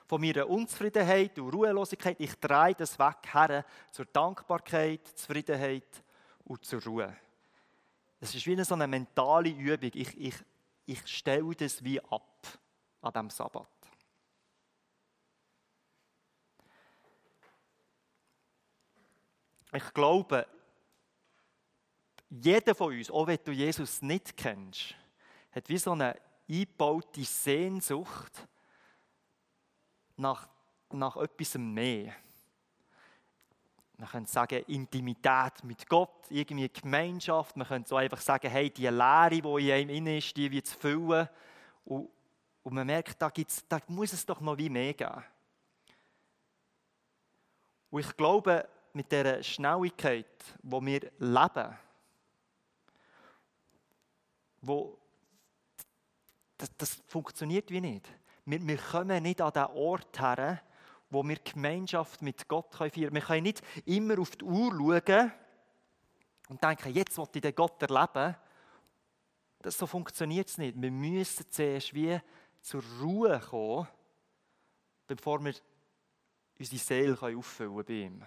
von 0.05 0.21
meiner 0.21 0.47
Unzufriedenheit 0.47 1.39
und 1.39 1.53
Ruhelosigkeit. 1.53 2.19
Ich 2.19 2.35
drehe 2.35 2.75
das 2.75 2.99
weg 2.99 3.33
her 3.33 3.65
zur 3.89 4.05
Dankbarkeit, 4.05 5.07
Zufriedenheit 5.17 6.03
und 6.43 6.63
zur 6.65 6.83
Ruhe. 6.83 7.15
Es 8.19 8.35
ist 8.35 8.45
wie 8.45 8.51
eine 8.51 8.65
so 8.65 8.75
eine 8.75 8.87
mentale 8.87 9.49
Übung. 9.49 9.89
Ich, 9.93 10.17
ich, 10.19 10.35
ich 10.85 11.07
stelle 11.07 11.55
das 11.55 11.83
wie 11.83 11.99
ab 12.01 12.47
an 13.01 13.13
diesem 13.13 13.29
Sabbat. 13.29 13.67
Ich 19.73 19.93
glaube, 19.93 20.45
jeder 22.41 22.73
von 22.73 22.93
uns, 22.93 23.11
auch 23.11 23.27
wenn 23.27 23.39
du 23.43 23.51
Jesus 23.51 24.01
nicht 24.01 24.35
kennst, 24.35 24.95
hat 25.51 25.69
wie 25.69 25.77
so 25.77 25.91
eine 25.91 26.15
eingebaute 26.49 27.23
Sehnsucht 27.23 28.47
nach, 30.17 30.47
nach 30.91 31.15
etwas 31.17 31.55
mehr. 31.55 32.13
Man 33.97 34.09
könnte 34.09 34.31
sagen, 34.31 34.63
Intimität 34.67 35.63
mit 35.63 35.87
Gott, 35.87 36.25
irgendwie 36.29 36.69
Gemeinschaft. 36.69 37.55
Man 37.55 37.67
könnte 37.67 37.89
so 37.89 37.95
einfach 37.95 38.19
sagen, 38.19 38.49
hey, 38.49 38.69
die 38.69 38.87
Leere, 38.87 39.29
die 39.29 39.69
in 39.69 39.71
einem 39.71 39.89
inne 39.89 40.17
ist, 40.17 40.35
die 40.35 40.51
wird 40.51 40.65
zu 40.65 40.77
füllen. 40.77 41.29
Und, 41.85 42.09
und 42.63 42.73
man 42.73 42.87
merkt, 42.87 43.21
da, 43.21 43.29
gibt's, 43.29 43.63
da 43.67 43.79
muss 43.87 44.11
es 44.11 44.25
doch 44.25 44.41
noch 44.41 44.57
wie 44.57 44.69
mehr 44.69 44.93
geben. 44.93 45.23
Und 47.91 47.99
ich 47.99 48.17
glaube, 48.17 48.67
mit 48.93 49.11
der 49.11 49.43
Schnelligkeit, 49.43 50.25
wo 50.63 50.83
wir 50.83 51.11
leben, 51.19 51.77
wo 54.63 54.97
das, 56.57 56.69
das 56.77 56.93
funktioniert 57.07 57.69
wie 57.69 57.81
nicht. 57.81 58.07
Wir, 58.45 58.65
wir 58.65 58.77
kommen 58.77 59.23
nicht 59.23 59.41
an 59.41 59.51
den 59.51 59.65
Ort 59.65 60.19
her, 60.19 60.61
wo 61.09 61.23
wir 61.23 61.35
Gemeinschaft 61.35 62.21
mit 62.21 62.47
Gott 62.47 62.73
feiern 62.73 62.91
können. 62.91 63.15
Wir 63.15 63.21
können 63.21 63.43
nicht 63.43 63.61
immer 63.85 64.19
auf 64.19 64.35
die 64.35 64.45
Uhr 64.45 64.71
schauen 64.71 65.31
und 66.49 66.63
denken, 66.63 66.93
jetzt 66.93 67.17
will 67.17 67.27
ich 67.33 67.41
den 67.41 67.55
Gott 67.55 67.81
erleben. 67.81 68.35
Das, 69.59 69.77
so 69.77 69.85
funktioniert 69.85 70.47
es 70.47 70.57
nicht. 70.57 70.81
Wir 70.81 70.91
müssen 70.91 71.49
zuerst 71.49 71.93
wie 71.93 72.19
zur 72.61 72.83
Ruhe 73.01 73.39
kommen, 73.39 73.87
bevor 75.07 75.43
wir 75.43 75.53
unsere 76.57 76.77
Seele 76.81 77.17
auffüllen 77.21 77.83
bei 77.85 77.93
ihm. 77.93 78.23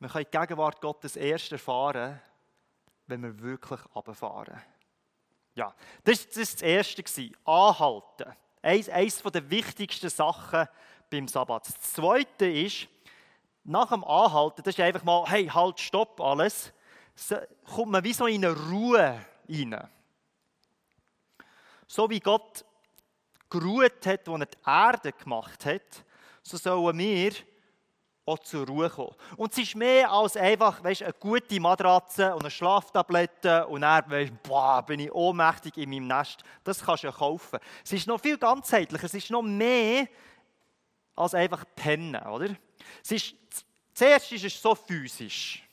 Wir 0.00 0.08
können 0.08 0.26
die 0.30 0.38
Gegenwart 0.38 0.80
Gottes 0.80 1.16
erst 1.16 1.50
erfahren, 1.50 2.20
wenn 3.08 3.22
wir 3.22 3.40
wirklich 3.40 3.80
runterfahren. 3.94 4.60
Ja, 5.54 5.74
das 6.04 6.26
war 6.26 6.42
das 6.42 6.62
Erste. 6.62 7.30
Anhalten. 7.44 8.32
Eines, 8.62 8.88
eines 8.88 9.22
der 9.22 9.50
wichtigsten 9.50 10.08
Sachen 10.08 10.68
beim 11.10 11.26
Sabbat. 11.26 11.66
Das 11.66 11.80
Zweite 11.92 12.46
ist, 12.46 12.88
nach 13.64 13.88
dem 13.88 14.04
Anhalten, 14.04 14.62
das 14.62 14.74
ist 14.74 14.80
einfach 14.80 15.04
mal, 15.04 15.24
hey, 15.26 15.46
halt, 15.46 15.80
stopp, 15.80 16.20
alles, 16.20 16.72
kommt 17.74 17.92
man 17.92 18.04
wie 18.04 18.12
so 18.12 18.26
in 18.26 18.44
eine 18.44 18.56
Ruhe 18.56 19.20
rein. 19.48 19.88
So 21.86 22.08
wie 22.08 22.20
Gott 22.20 22.64
geruht 23.50 24.06
hat, 24.06 24.28
als 24.28 24.40
er 24.40 24.46
die 24.46 24.58
Erde 24.64 25.12
gemacht 25.12 25.64
hat, 25.64 26.04
so 26.42 26.56
sollen 26.56 26.98
wir 26.98 27.32
auch 28.28 28.38
zur 28.40 28.66
Ruhe 28.66 28.90
kommen. 28.90 29.14
Und 29.36 29.52
es 29.52 29.58
ist 29.58 29.74
mehr 29.74 30.10
als 30.10 30.36
einfach 30.36 30.82
weißt, 30.82 31.02
eine 31.02 31.12
gute 31.14 31.60
Matratze 31.60 32.34
und 32.34 32.42
eine 32.42 32.50
Schlaftablette 32.50 33.66
und 33.66 33.80
dann 33.80 34.10
weißt, 34.10 34.42
boah, 34.42 34.82
bin 34.82 35.00
ich 35.00 35.12
ohnmächtig 35.12 35.76
in 35.76 35.90
meinem 35.90 36.06
Nest. 36.06 36.42
Das 36.64 36.84
kannst 36.84 37.02
du 37.02 37.08
ja 37.08 37.12
kaufen. 37.12 37.58
Es 37.84 37.92
ist 37.92 38.06
noch 38.06 38.20
viel 38.20 38.38
ganzheitlicher, 38.38 39.04
es 39.04 39.14
ist 39.14 39.30
noch 39.30 39.42
mehr 39.42 40.06
als 41.16 41.34
einfach 41.34 41.64
pennen, 41.74 42.20
oder? 42.26 42.54
Es 43.02 43.10
ist, 43.10 43.34
zuerst 43.92 44.30
ist 44.32 44.44
es 44.44 44.60
so 44.60 44.74
physisch. 44.74 45.64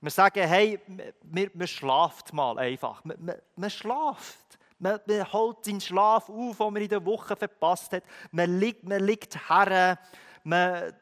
Wir 0.00 0.10
sagen, 0.10 0.48
hey, 0.48 0.80
man, 1.22 1.50
man 1.52 1.68
schlaft 1.68 2.32
mal 2.32 2.58
einfach. 2.58 3.04
Man, 3.04 3.16
man, 3.20 3.36
man 3.56 3.70
schlaft. 3.70 4.58
Man, 4.78 4.98
man 5.06 5.30
holt 5.30 5.62
seinen 5.64 5.80
Schlaf 5.80 6.30
auf, 6.30 6.56
den 6.56 6.72
man 6.72 6.82
in 6.82 6.88
der 6.88 7.04
Woche 7.04 7.36
verpasst 7.36 7.92
hat. 7.92 8.02
Man 8.30 8.58
liegt, 8.58 8.82
man 8.84 9.04
liegt 9.04 9.50
her. 9.50 9.98
Man 10.42 10.94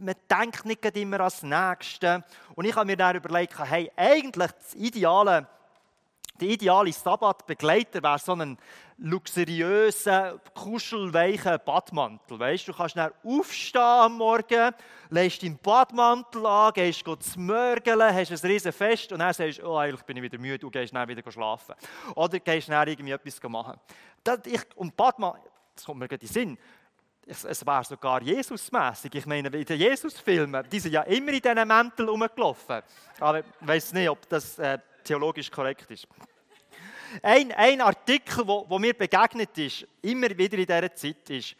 man 0.00 0.14
denkt 0.30 0.64
nicht 0.64 0.84
immer 0.96 1.20
ans 1.20 1.42
Nächste. 1.42 2.24
Und 2.54 2.64
ich 2.64 2.74
habe 2.74 2.86
mir 2.86 2.96
dann 2.96 3.16
überlegt, 3.16 3.58
hey, 3.58 3.90
eigentlich 3.96 4.50
das 4.52 4.74
ideale, 4.74 5.46
der 6.40 6.48
ideale 6.48 6.92
Sabbatbegleiter 6.92 8.02
wäre 8.02 8.18
so 8.18 8.32
ein 8.32 8.58
luxuriöser, 8.98 10.40
kuschelweicher 10.54 11.58
Badmantel. 11.58 12.38
Weißt, 12.38 12.66
du 12.66 12.72
kannst 12.72 12.96
dann 12.96 13.12
aufstehen 13.24 13.80
am 13.80 14.16
Morgen, 14.18 14.74
legst 15.10 15.42
deinen 15.42 15.58
Badmantel 15.58 16.44
an, 16.46 16.72
gehst 16.72 17.04
zu 17.04 17.40
mörgeln, 17.40 18.14
hast 18.14 18.32
ein 18.32 18.50
riesen 18.50 18.72
Fest 18.72 19.12
und 19.12 19.20
dann 19.20 19.32
sagst 19.32 19.58
du, 19.58 19.66
oh, 19.66 19.76
eigentlich 19.76 20.02
bin 20.02 20.16
ich 20.16 20.22
wieder 20.24 20.38
müde 20.38 20.66
und 20.66 20.72
gehst 20.72 20.94
dann 20.94 21.08
wieder 21.08 21.30
schlafen. 21.30 21.74
Oder 22.14 22.40
gehst 22.40 22.68
dann 22.68 22.88
irgendwie 22.88 23.12
etwas 23.12 23.40
machen. 23.48 23.78
Das, 24.24 24.40
ich, 24.46 24.62
und 24.76 24.96
Badmantel, 24.96 25.42
das 25.74 25.84
kommt 25.84 26.00
mir 26.00 26.08
gerade 26.08 26.22
in 26.22 26.28
den 26.28 26.32
Sinn, 26.32 26.58
es, 27.28 27.44
es 27.44 27.66
war 27.66 27.84
sogar 27.84 28.22
Jesusmäßig. 28.22 29.14
Ich 29.14 29.26
meine, 29.26 29.48
in 29.48 29.64
den 29.64 29.78
Jesus-Filmen, 29.78 30.66
die 30.70 30.80
sind 30.80 30.92
ja 30.92 31.02
immer 31.02 31.32
in 31.32 31.40
diesen 31.40 31.68
Mänteln 31.68 32.08
rumgelaufen. 32.08 32.82
Aber 33.20 33.40
ich 33.40 33.44
weiß 33.60 33.92
nicht, 33.92 34.08
ob 34.08 34.28
das 34.28 34.58
äh, 34.58 34.78
theologisch 35.04 35.50
korrekt 35.50 35.90
ist. 35.90 36.08
Ein, 37.22 37.52
ein 37.52 37.80
Artikel, 37.80 38.46
wo, 38.46 38.64
wo, 38.68 38.78
mir 38.78 38.94
begegnet 38.94 39.56
ist, 39.58 39.86
immer 40.02 40.28
wieder 40.30 40.58
in 40.58 40.66
dieser 40.66 40.94
Zeit, 40.94 41.30
ist 41.30 41.56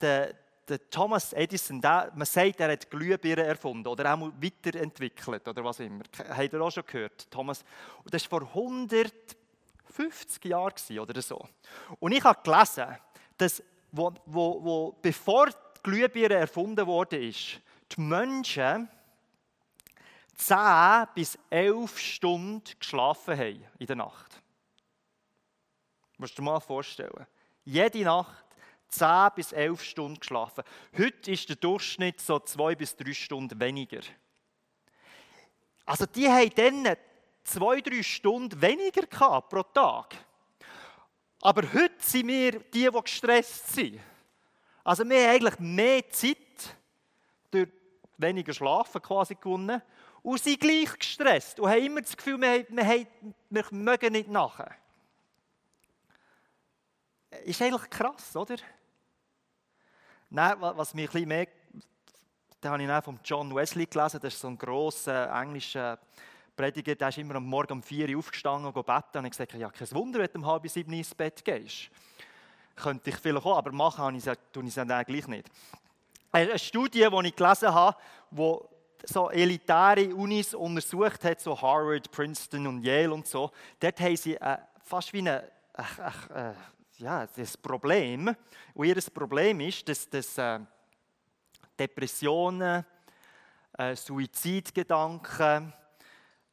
der, 0.00 0.34
der 0.66 0.88
Thomas 0.90 1.32
Edison, 1.32 1.80
der, 1.80 2.12
man 2.14 2.26
sagt, 2.26 2.60
er 2.60 2.72
hat 2.72 2.90
Glühbirnen 2.90 3.44
erfunden 3.44 3.86
oder 3.86 4.14
auch 4.14 4.32
weiterentwickelt 4.40 5.46
oder 5.48 5.64
was 5.64 5.80
immer. 5.80 6.04
Habt 6.30 6.52
ihr 6.52 6.60
auch 6.60 6.70
schon 6.70 6.84
gehört? 6.86 7.30
Thomas. 7.30 7.64
Und 8.04 8.12
das 8.12 8.30
war 8.30 8.40
vor 8.40 8.48
150 8.48 10.44
Jahren 10.44 10.98
oder 10.98 11.20
so. 11.20 11.46
Und 12.00 12.12
ich 12.12 12.24
habe 12.24 12.40
gelesen, 12.42 12.96
dass 13.36 13.62
wo, 13.92 14.12
wo, 14.26 14.64
wo 14.64 14.98
bevor 15.02 15.46
die 15.46 15.82
Glühbirne 15.82 16.34
erfunden 16.34 16.86
wurde, 16.86 17.18
die 17.18 18.00
Menschen 18.00 18.88
10 20.36 21.08
bis 21.14 21.38
11 21.50 21.98
Stunden 21.98 22.62
geschlafen 22.78 23.36
haben 23.36 23.64
in 23.78 23.86
der 23.86 23.96
Nacht. 23.96 24.40
Musst 26.16 26.38
du 26.38 26.42
dir 26.42 26.50
mal 26.50 26.60
vorstellen. 26.60 27.26
Jede 27.64 28.02
Nacht 28.02 28.44
10 28.88 29.30
bis 29.34 29.52
11 29.52 29.82
Stunden 29.82 30.20
geschlafen. 30.20 30.64
Heute 30.96 31.30
ist 31.30 31.48
der 31.48 31.56
Durchschnitt 31.56 32.20
so 32.20 32.38
2 32.38 32.74
bis 32.74 32.96
3 32.96 33.12
Stunden 33.12 33.60
weniger. 33.60 34.00
Also 35.84 36.06
die 36.06 36.28
haben 36.28 36.50
dann 36.54 36.96
2, 37.44 37.80
3 37.80 38.02
Stunden 38.02 38.60
weniger 38.60 39.06
pro 39.40 39.62
Tag. 39.62 40.14
Aber 41.40 41.62
heute 41.72 41.94
sind 41.98 42.26
wir 42.26 42.60
die, 42.60 42.90
die 42.90 43.02
gestresst 43.02 43.74
sind. 43.74 44.00
Also 44.82 45.08
wir 45.08 45.22
haben 45.22 45.34
eigentlich 45.34 45.58
mehr 45.58 46.10
Zeit 46.10 46.76
durch 47.50 47.68
weniger 48.16 48.52
Schlafen 48.52 49.00
quasi 49.00 49.34
gewonnen 49.34 49.80
und 50.22 50.40
sind 50.42 50.60
gleich 50.60 50.98
gestresst 50.98 51.60
und 51.60 51.70
haben 51.70 51.84
immer 51.84 52.00
das 52.00 52.16
Gefühl, 52.16 52.40
wir, 52.40 52.66
wir, 52.68 53.06
wir 53.50 53.64
mögen 53.70 54.12
nicht 54.12 54.28
nachher. 54.28 54.74
Ist 57.44 57.62
eigentlich 57.62 57.88
krass, 57.90 58.34
oder? 58.34 58.56
Nein, 60.30 60.56
was 60.58 60.92
mich 60.94 61.08
ein 61.08 61.12
bisschen 61.12 61.28
mehr, 61.28 61.48
da 62.60 62.70
habe 62.70 62.82
ich 62.82 62.88
dann 62.88 63.02
von 63.02 63.20
John 63.24 63.54
Wesley 63.54 63.86
gelesen, 63.86 64.20
das 64.20 64.34
ist 64.34 64.40
so 64.40 64.48
ein 64.48 64.58
grosser 64.58 65.30
englischer 65.40 65.98
Prediger, 66.58 66.96
der 66.96 67.08
ist 67.08 67.18
immer 67.18 67.36
am 67.36 67.46
Morgen 67.46 67.74
um 67.74 67.82
4 67.82 68.08
Uhr 68.08 68.18
aufgestanden 68.18 68.66
und 68.66 68.74
beten. 68.74 69.18
Und 69.18 69.24
ich 69.26 69.30
gesagt, 69.30 69.54
ja, 69.54 69.70
kein 69.70 69.90
Wunder, 69.92 70.18
wenn 70.18 70.28
du 70.32 70.38
um 70.40 70.46
halb 70.46 70.68
sieben 70.68 70.92
ins 70.92 71.14
Bett 71.14 71.44
gehst. 71.44 71.88
Könnte 72.74 73.10
ich 73.10 73.16
vielleicht 73.16 73.46
auch, 73.46 73.58
aber 73.58 73.70
machen 73.70 73.98
habe 73.98 74.16
ich 74.16 74.26
es, 74.26 74.74
dann 74.74 75.04
gleich 75.04 75.28
nicht. 75.28 75.48
Eine 76.32 76.58
Studie, 76.58 77.06
die 77.08 77.28
ich 77.28 77.36
gelesen 77.36 77.72
habe, 77.72 77.96
die 78.32 78.56
so 79.04 79.30
elitäre 79.30 80.12
Unis 80.12 80.52
untersucht 80.52 81.22
hat, 81.22 81.40
so 81.40 81.60
Harvard, 81.60 82.10
Princeton 82.10 82.66
und 82.66 82.82
Yale 82.82 83.12
und 83.12 83.28
so, 83.28 83.52
dort 83.78 84.00
haben 84.00 84.16
sie 84.16 84.34
äh, 84.34 84.58
fast 84.82 85.12
wie 85.12 85.18
eine, 85.18 85.44
äh, 85.74 86.50
äh, 86.50 86.54
ja, 86.98 87.28
Problem. 87.62 88.34
Und 88.74 88.86
ihr 88.86 88.96
Problem 89.14 89.60
ist, 89.60 89.88
dass, 89.88 90.10
dass 90.10 90.36
äh, 90.38 90.58
Depressionen, 91.78 92.84
äh, 93.78 93.94
Suizidgedanken, 93.94 95.72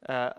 äh, 0.06 0.30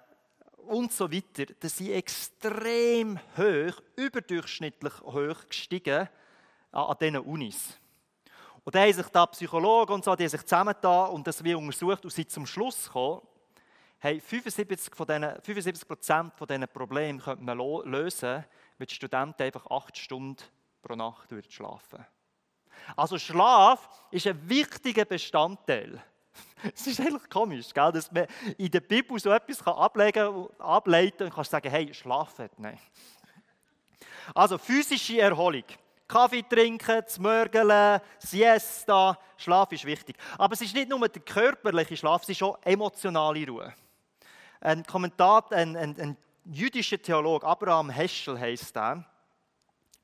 und 0.68 0.92
so 0.92 1.12
weiter, 1.12 1.46
dass 1.60 1.78
sie 1.78 1.94
extrem 1.94 3.20
hoch, 3.38 3.82
überdurchschnittlich 3.96 4.94
hoch 5.02 5.48
gestiegen 5.48 6.10
an, 6.72 6.84
an 6.84 6.98
diesen 7.00 7.18
Unis. 7.20 7.80
Und 8.64 8.76
da 8.76 8.82
haben 8.82 8.94
sich 8.94 9.08
da 9.08 9.26
Psychologen 9.28 9.94
und 9.94 10.04
so, 10.04 10.16
die 10.16 10.28
sich 10.28 10.42
zusammengetan 10.42 11.12
und 11.12 11.26
das 11.26 11.44
wie 11.44 11.56
untersucht 11.56 12.04
und 12.04 12.12
sind 12.12 12.30
zum 12.30 12.46
Schluss 12.46 12.86
gekommen, 12.86 13.22
hey, 14.00 14.20
75 14.20 14.94
von 14.96 15.08
diesen, 15.08 15.42
75 15.42 15.88
Prozent 15.88 16.34
von 16.36 16.48
diesen 16.48 16.68
Problemen 16.68 17.20
könnte 17.20 17.44
man 17.44 17.58
lösen, 17.58 18.44
wenn 18.78 18.88
die 18.88 18.94
Studenten 18.94 19.44
einfach 19.44 19.66
acht 19.72 19.98
Stunden 19.98 20.44
pro 20.82 20.96
Nacht 20.96 21.34
schlafen 21.50 22.06
Also 22.96 23.18
Schlaf 23.18 23.90
ist 24.12 24.28
ein 24.28 24.50
wichtiger 24.50 25.06
Bestandteil 25.06 26.04
Es 26.76 26.88
ist 26.88 27.00
eigentlich 27.00 27.30
komisch, 27.30 27.74
gell? 27.74 27.92
dass 27.92 28.12
man 28.12 28.28
in 28.58 28.72
der 28.72 28.82
Bibel 28.82 29.20
so 29.20 29.32
etwas 29.32 29.66
ablegen, 29.66 30.48
ableiten 30.60 31.24
und 31.24 31.34
kannst 31.34 31.52
sagen, 31.52 31.70
hey, 31.70 31.94
schlafen. 31.94 32.50
Nein. 32.58 32.80
Also 34.34 34.58
physische 34.58 35.20
Erholung. 35.20 35.64
Kaffee 36.08 36.44
trinken, 36.44 37.06
zu 37.06 37.22
mörgeln, 37.22 38.00
Siesta, 38.18 39.20
Schlaf 39.36 39.72
ist 39.74 39.86
wichtig. 39.86 40.16
Aber 40.38 40.54
es 40.54 40.62
ist 40.62 40.74
nicht 40.74 40.90
nur 40.90 41.08
der 41.08 41.22
körperliche 41.22 41.98
Schlaf, 41.98 42.24
es 42.24 42.30
ist 42.30 42.44
auch 42.44 42.58
emotionale 42.64 43.46
Ruhe. 43.46 43.74
Ein 44.62 44.86
Kommentar, 44.86 45.52
ein, 45.52 45.76
ein, 45.76 46.00
ein 46.00 46.18
jüdischer 46.46 47.02
Theologe, 47.02 47.46
Abraham 47.46 47.90
Heschel 47.90 48.40
heisst 48.40 48.76
der, 48.76 49.06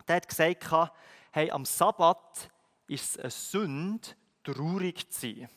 der 0.08 0.16
hat 0.18 0.28
gesagt, 0.28 0.70
hey, 1.32 1.50
am 1.50 1.64
Sabbat 1.64 2.50
ist 2.88 3.12
es 3.12 3.20
eine 3.20 3.32
Sünde, 3.32 4.10
traurig 4.44 5.10
zu 5.10 5.22
sein. 5.22 5.50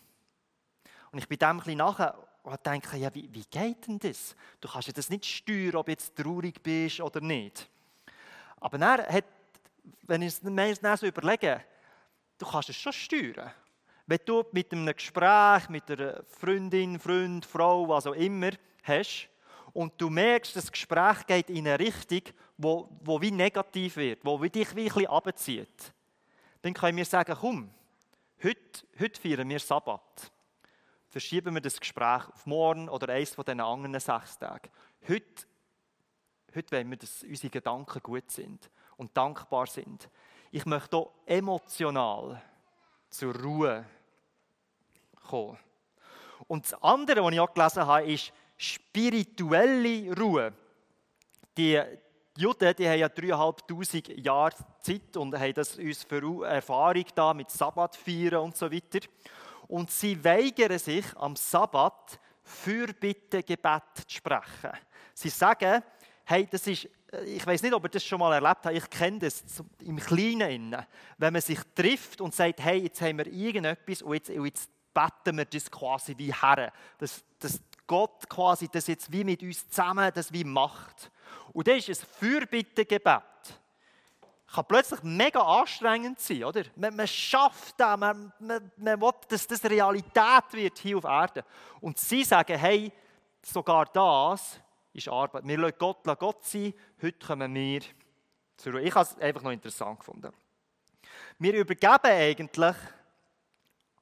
Und 1.13 1.19
ich 1.19 1.29
bin 1.29 1.39
dem 1.39 1.49
ein 1.49 1.57
bisschen 1.59 1.79
nachher 1.79 2.17
und 2.43 2.65
denke, 2.65 2.97
ja, 2.97 3.13
wie, 3.15 3.29
wie 3.33 3.45
geht 3.45 3.87
denn 3.87 3.99
das? 3.99 4.37
Du 4.61 4.69
kannst 4.69 4.89
ja 4.89 4.95
das 4.95 5.11
nicht 5.11 5.25
steuern, 5.25 5.77
ob 5.77 5.87
du 5.87 5.93
jetzt 5.93 6.15
traurig 6.17 6.63
bist 6.63 7.01
oder 7.01 7.21
nicht. 7.21 7.69
Aber 8.61 8.79
er 8.79 9.09
hat 9.13 9.25
wenn 10.03 10.23
ich 10.23 10.43
es 10.43 11.01
so 11.01 11.07
überlege, 11.07 11.63
du 12.39 12.47
kannst 12.47 12.69
es 12.69 12.77
schon 12.77 12.93
steuern. 12.93 13.53
Wenn 14.07 14.21
du 14.25 14.45
mit 14.53 14.73
einem 14.73 14.95
Gespräch 14.95 15.69
mit 15.69 15.91
einer 15.91 16.23
Freundin, 16.29 16.99
Freund, 16.99 17.45
Frau, 17.45 17.89
was 17.89 18.07
auch 18.07 18.15
immer 18.15 18.51
hast, 18.85 19.29
und 19.73 20.01
du 20.01 20.09
merkst, 20.09 20.57
das 20.57 20.73
Gespräch 20.73 21.27
geht 21.27 21.51
in 21.51 21.69
eine 21.69 21.79
Richtung, 21.79 22.23
wo, 22.57 22.89
wo 23.03 23.21
wie 23.21 23.31
negativ 23.31 23.97
wird, 23.97 24.25
wo 24.25 24.39
dich 24.39 24.75
wie 24.75 24.83
ein 24.83 24.95
bisschen 24.95 25.07
abzieht, 25.07 25.93
dann 26.63 26.73
können 26.73 26.97
wir 26.97 27.05
sagen, 27.05 27.37
komm, 27.39 27.71
heute, 28.43 28.87
heute 28.99 29.21
feiern 29.21 29.49
wir 29.49 29.61
Sabbat. 29.61 30.33
Verschieben 31.16 31.54
wir 31.54 31.62
das 31.62 31.80
Gespräch 31.80 32.28
auf 32.28 32.44
morgen 32.44 32.90
oder 32.90 33.08
eines 33.08 33.35
von 33.35 33.42
diesen 33.42 33.62
anderen 33.62 33.99
sechs 33.99 34.38
Tagen. 34.38 34.68
Heute, 35.08 35.46
heute 36.54 36.73
wollen 36.76 36.90
wir, 36.90 36.99
dass 36.99 37.23
unsere 37.23 37.49
Gedanken 37.49 38.02
gut 38.02 38.30
sind 38.30 38.68
und 38.99 39.16
dankbar 39.16 39.66
sind. 39.66 40.11
Ich 40.50 40.66
möchte 40.66 40.99
hier 40.99 41.38
emotional 41.38 42.42
zur 43.08 43.35
Ruhe 43.35 43.87
kommen. 45.26 45.56
Und 46.49 46.66
das 46.66 46.82
andere, 46.82 47.25
was 47.25 47.32
ich 47.32 47.40
auch 47.40 47.54
gelesen 47.54 47.87
habe, 47.87 48.12
ist 48.12 48.30
spirituelle 48.58 50.14
Ruhe. 50.14 50.52
Die 51.56 51.82
Juden 52.37 52.75
die 52.76 52.87
haben 52.87 52.99
ja 52.99 53.08
dreieinhalbtausend 53.08 54.08
Jahre 54.23 54.54
Zeit 54.82 55.16
und 55.16 55.35
haben 55.35 55.54
das 55.54 55.78
uns 55.78 56.04
für 56.04 56.44
Erfahrung 56.44 57.06
da 57.14 57.32
mit 57.32 57.50
Sabbat 57.50 57.96
feiern 57.96 58.42
und 58.42 58.54
so 58.54 58.70
weiter. 58.70 59.00
Und 59.68 59.90
sie 59.90 60.23
weigern 60.23 60.78
sich 60.78 61.04
am 61.16 61.37
Sabbat 61.37 62.18
Fürbittegebet 62.42 63.82
zu 64.06 64.16
sprechen. 64.16 64.70
Sie 65.14 65.30
sagen, 65.30 65.82
hey, 66.25 66.46
das 66.50 66.66
ist 66.66 66.88
ich 67.25 67.46
weiß 67.46 67.62
nicht, 67.62 67.73
ob 67.73 67.85
ihr 67.85 67.88
das 67.88 68.04
schon 68.04 68.18
mal 68.18 68.32
erlebt 68.32 68.66
habt, 68.66 68.76
ich 68.76 68.90
kenne 68.90 69.20
das 69.20 69.44
im 69.80 69.96
Kleinen, 69.96 70.76
wenn 71.18 71.32
man 71.32 71.42
sich 71.42 71.61
trifft 71.75 72.20
und 72.20 72.35
sagt, 72.35 72.61
hey, 72.61 72.78
jetzt 72.78 73.00
haben 73.00 73.18
wir 73.18 73.26
irgendetwas 73.26 74.02
und 74.02 74.14
jetzt, 74.14 74.30
und 74.30 74.44
jetzt 74.44 74.68
beten 74.92 75.37
wir 75.37 75.44
das 75.44 75.70
quasi 75.70 76.16
wie 76.16 76.32
her, 76.32 76.73
dass, 76.99 77.23
dass 77.38 77.61
Gott 77.87 78.28
quasi 78.28 78.68
das 78.68 78.87
jetzt 78.88 79.11
wie 79.12 79.25
mit 79.25 79.42
uns 79.42 79.68
zusammen 79.68 80.11
das 80.12 80.32
wie 80.32 80.44
macht. 80.44 81.11
Und 81.52 81.68
das 81.68 81.88
ist 81.88 82.02
ein 82.02 82.08
Fürbittegebet. 82.18 83.23
Kann 84.53 84.65
plötzlich 84.67 85.03
mega 85.03 85.41
anstrengend 85.41 86.21
sein, 86.21 86.45
oder? 86.45 86.62
Man, 86.76 86.95
man 86.95 87.07
schafft 87.07 87.75
das, 87.79 87.99
man, 87.99 88.33
man, 88.38 88.71
man 88.76 89.00
will, 89.00 89.11
dass 89.29 89.47
das 89.47 89.65
Realität 89.65 90.53
wird 90.53 90.79
hier 90.79 90.99
auf 90.99 91.05
Erden. 91.05 91.43
Und 91.81 91.99
sie 91.99 92.25
sagen, 92.25 92.57
hey, 92.57 92.93
sogar 93.43 93.87
das 93.87 94.61
ist 94.93 95.09
Arbeit. 95.09 95.47
Wir 95.47 95.59
lassen 95.59 95.75
Gott, 95.79 96.07
lassen 96.07 96.19
Gott 96.19 96.45
sein. 96.45 96.73
Heute 97.03 97.26
kommen 97.26 97.55
wir 97.55 97.81
zur 98.57 98.73
Ruhe. 98.73 98.83
Ich 98.83 98.95
habe 98.95 99.03
es 99.03 99.19
einfach 99.19 99.43
noch 99.43 99.50
interessant 99.50 99.99
gefunden. 99.99 100.33
Wir 101.38 101.55
übergeben 101.55 102.00
eigentlich 102.05 102.76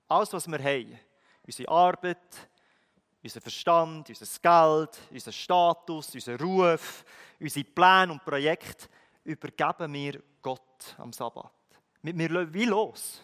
alles, 0.06 0.32
was 0.32 0.46
wir 0.46 0.62
haben. 0.62 0.98
Unsere 1.46 1.68
Arbeit, 1.68 2.48
unser 3.22 3.40
Verstand, 3.40 4.08
unser 4.08 4.40
Geld, 4.40 5.00
unser 5.10 5.32
Status, 5.32 6.14
unser 6.14 6.38
Ruf, 6.38 7.04
unsere 7.40 7.64
Pläne 7.64 8.12
und 8.12 8.24
Projekte 8.24 8.88
übergeben 9.24 9.92
wir 9.92 10.22
Gott 10.44 10.94
am 10.98 11.10
Sabbat. 11.12 11.50
Wir, 12.02 12.28
lassen 12.28 12.52
wie 12.52 12.66
los. 12.66 13.22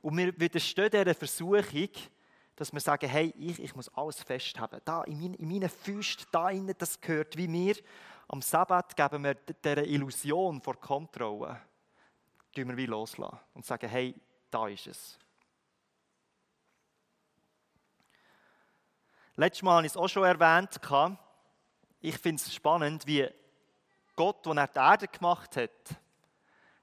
Und 0.00 0.16
wir 0.16 0.32
widerstehen 0.40 0.90
dieser 0.90 1.14
Versuchung, 1.14 1.90
dass 2.56 2.72
wir 2.72 2.80
sagen, 2.80 3.08
hey, 3.08 3.34
ich, 3.38 3.62
ich 3.62 3.76
muss 3.76 3.90
alles 3.90 4.22
festhaben. 4.22 4.80
Da 4.82 5.04
in, 5.04 5.20
mein, 5.20 5.34
in 5.34 5.46
meinen 5.46 5.68
Füßen, 5.68 6.26
da 6.32 6.48
innen, 6.48 6.74
das 6.78 6.98
gehört 6.98 7.36
wie 7.36 7.46
mir. 7.46 7.76
Am 8.28 8.40
Sabbat 8.40 8.96
geben 8.96 9.24
wir 9.24 9.34
dieser 9.34 9.84
Illusion 9.84 10.62
vor 10.62 10.80
Kontrolle, 10.80 11.60
tun 12.54 12.68
wir 12.68 12.76
wie 12.78 12.86
loslassen 12.86 13.38
und 13.52 13.66
sagen, 13.66 13.90
hey, 13.90 14.14
da 14.50 14.68
ist 14.68 14.86
es. 14.86 15.18
Letztes 19.36 19.62
Mal 19.62 19.76
habe 19.76 19.86
ich 19.86 19.92
es 19.92 19.96
auch 19.98 20.08
schon 20.08 20.24
erwähnt. 20.24 20.80
Ich 22.00 22.16
finde 22.16 22.42
es 22.42 22.54
spannend, 22.54 23.06
wie 23.06 23.28
Gott, 24.16 24.46
als 24.46 24.56
er 24.56 24.66
die 24.66 24.78
Erde 24.78 25.08
gemacht 25.08 25.56
hat, 25.56 26.01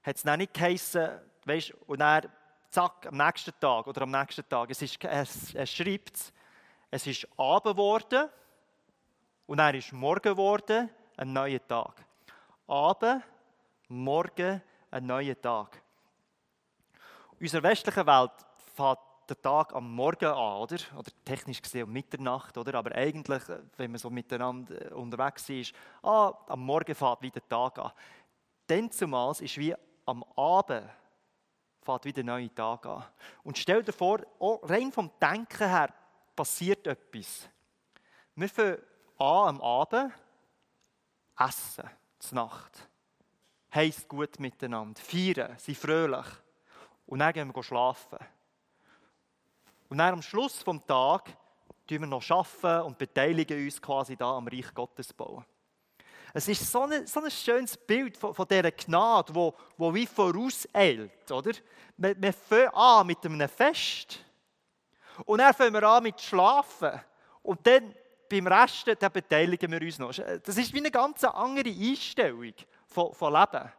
hat 0.02 0.16
es 0.16 0.24
nicht 0.24 0.54
geheißen, 0.54 1.20
weißt, 1.44 1.74
und 1.86 2.00
er 2.00 2.30
zack, 2.70 3.06
am 3.06 3.16
nächsten 3.16 3.52
Tag 3.60 3.86
oder 3.86 4.02
am 4.02 4.10
nächsten 4.10 4.48
Tag. 4.48 4.70
Es 4.70 4.80
ist, 4.82 5.02
er, 5.04 5.26
er 5.54 5.66
schreibt, 5.66 6.32
es 6.90 7.06
ist 7.06 7.26
Abend 7.36 7.76
geworden 7.76 8.28
und 9.46 9.58
er 9.58 9.74
ist 9.74 9.92
Morgen 9.92 10.22
geworden, 10.22 10.88
ein 11.16 11.32
neuer 11.32 11.66
Tag. 11.66 12.04
Abend, 12.66 13.22
Morgen, 13.88 14.62
ein 14.90 15.06
neuer 15.06 15.40
Tag. 15.40 15.82
In 17.38 17.46
unserer 17.46 17.62
westlichen 17.62 18.06
Welt 18.06 18.32
fängt 18.76 18.98
der 19.28 19.40
Tag 19.40 19.74
am 19.74 19.92
Morgen 19.92 20.26
an, 20.26 20.60
oder? 20.60 20.76
Oder 20.96 21.10
technisch 21.24 21.62
gesehen 21.62 21.84
um 21.84 21.92
Mitternacht, 21.92 22.56
oder? 22.58 22.74
Aber 22.74 22.92
eigentlich, 22.92 23.42
wenn 23.76 23.90
man 23.90 23.98
so 23.98 24.10
miteinander 24.10 24.94
unterwegs 24.96 25.48
ist, 25.48 25.72
ah, 26.02 26.32
am 26.48 26.64
Morgen 26.64 26.94
fängt 26.94 27.22
wieder 27.22 27.40
der 27.40 27.48
Tag 27.48 27.78
an. 27.78 27.92
Dann 28.66 28.90
zumal 28.90 29.34
ist 29.40 29.58
wie 29.58 29.74
am 30.10 30.24
Abend 30.36 30.88
fängt 31.82 32.04
wieder 32.04 32.22
ein 32.22 32.26
neuer 32.26 32.54
Tag 32.54 32.84
an. 32.86 33.04
Und 33.44 33.56
stell 33.56 33.82
dir 33.82 33.92
vor, 33.92 34.20
rein 34.40 34.92
vom 34.92 35.10
Denken 35.20 35.68
her 35.68 35.94
passiert 36.34 36.86
etwas. 36.86 37.48
Wir 38.34 38.48
fangen 38.48 38.78
an 39.18 39.56
am 39.56 39.60
Abend, 39.60 40.12
essen, 41.38 41.88
zur 42.18 42.36
Nacht. 42.36 42.88
Heißt 43.74 44.08
gut 44.08 44.40
miteinander, 44.40 45.00
feiern, 45.00 45.56
sind 45.58 45.78
fröhlich. 45.78 46.26
Und 47.06 47.20
dann 47.20 47.32
gehen 47.32 47.54
wir 47.54 47.62
schlafen. 47.62 48.18
Und 49.88 49.98
dann 49.98 50.14
am 50.14 50.22
Schluss 50.22 50.64
des 50.64 50.86
Tages 50.86 51.34
tun 51.86 52.00
wir 52.00 52.06
noch 52.06 52.30
arbeiten 52.30 52.86
und 52.86 52.98
beteiligen 52.98 53.64
uns 53.64 53.80
quasi 53.80 54.16
da 54.16 54.36
am 54.36 54.48
Reich 54.48 54.72
Gottes 54.74 55.12
bauen. 55.12 55.44
Es 56.32 56.46
ist 56.48 56.70
so 56.70 56.82
ein, 56.82 57.06
so 57.06 57.20
ein 57.20 57.30
schönes 57.30 57.76
Bild 57.76 58.16
von, 58.16 58.34
von 58.34 58.46
dieser 58.46 58.70
Gnade, 58.70 59.34
wo, 59.34 59.54
wo 59.76 59.92
wie 59.92 60.06
vorauseilt. 60.06 61.30
Oder? 61.30 61.52
Wir, 61.96 62.20
wir 62.20 62.32
fangen 62.32 62.68
an 62.68 63.06
mit 63.06 63.24
einem 63.24 63.48
Fest. 63.48 64.24
Und 65.24 65.38
dann 65.38 65.54
fangen 65.54 65.74
wir 65.74 65.82
an 65.82 66.02
mit 66.02 66.20
Schlafen. 66.20 67.00
Und 67.42 67.66
dann 67.66 67.94
beim 68.28 68.46
Rest 68.46 68.86
dann 68.98 69.12
beteiligen 69.12 69.70
wir 69.72 69.80
uns 69.82 69.98
noch. 69.98 70.12
Das 70.12 70.56
ist 70.56 70.72
wie 70.72 70.78
eine 70.78 70.90
ganz 70.90 71.24
andere 71.24 71.68
Einstellung 71.68 72.54
von, 72.86 73.12
von 73.12 73.32
Leben. 73.32 73.72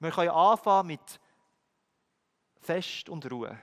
Wir 0.00 0.10
können 0.10 0.30
anfangen 0.30 0.88
mit 0.88 1.20
Fest 2.60 3.08
und 3.08 3.30
Ruhe. 3.30 3.56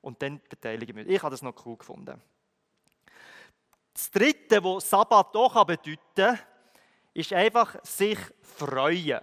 Und 0.00 0.22
dann 0.22 0.40
beteiligen 0.48 0.96
wir 0.96 1.04
uns. 1.04 1.12
Ich 1.12 1.22
habe 1.22 1.32
das 1.32 1.42
noch 1.42 1.54
cool 1.66 1.76
gefunden. 1.76 2.22
Das 3.92 4.10
Dritte, 4.10 4.62
was 4.64 4.88
Sabbat 4.88 5.34
auch 5.36 5.64
bedeuten 5.64 5.98
kann, 6.14 6.38
ist 7.14 7.32
einfach 7.32 7.76
sich 7.82 8.18
freuen. 8.40 9.20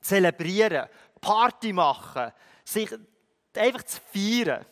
Zelebrieren, 0.00 0.88
Party 1.20 1.72
machen, 1.72 2.32
sich 2.64 2.90
einfach 3.54 3.82
zu 3.82 4.00
feiern. 4.12 4.64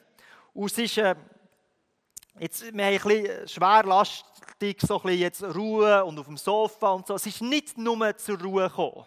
Und 0.53 0.71
es 0.71 0.79
ist, 0.79 0.99
äh, 0.99 1.15
jetzt, 2.39 2.63
wir 2.63 2.85
haben 2.85 2.95
ein 2.95 3.01
bisschen 3.01 3.49
schwerlastig, 3.49 4.81
so 4.81 4.97
ein 4.97 5.03
bisschen 5.03 5.21
jetzt 5.21 5.43
Ruhe 5.43 6.05
und 6.05 6.19
auf 6.19 6.27
dem 6.27 6.37
Sofa 6.37 6.91
und 6.91 7.07
so. 7.07 7.15
Es 7.15 7.27
ist 7.27 7.41
nicht 7.41 7.79
nur 7.79 8.17
zur 8.17 8.41
Ruhe 8.41 8.69
gekommen. 8.69 9.07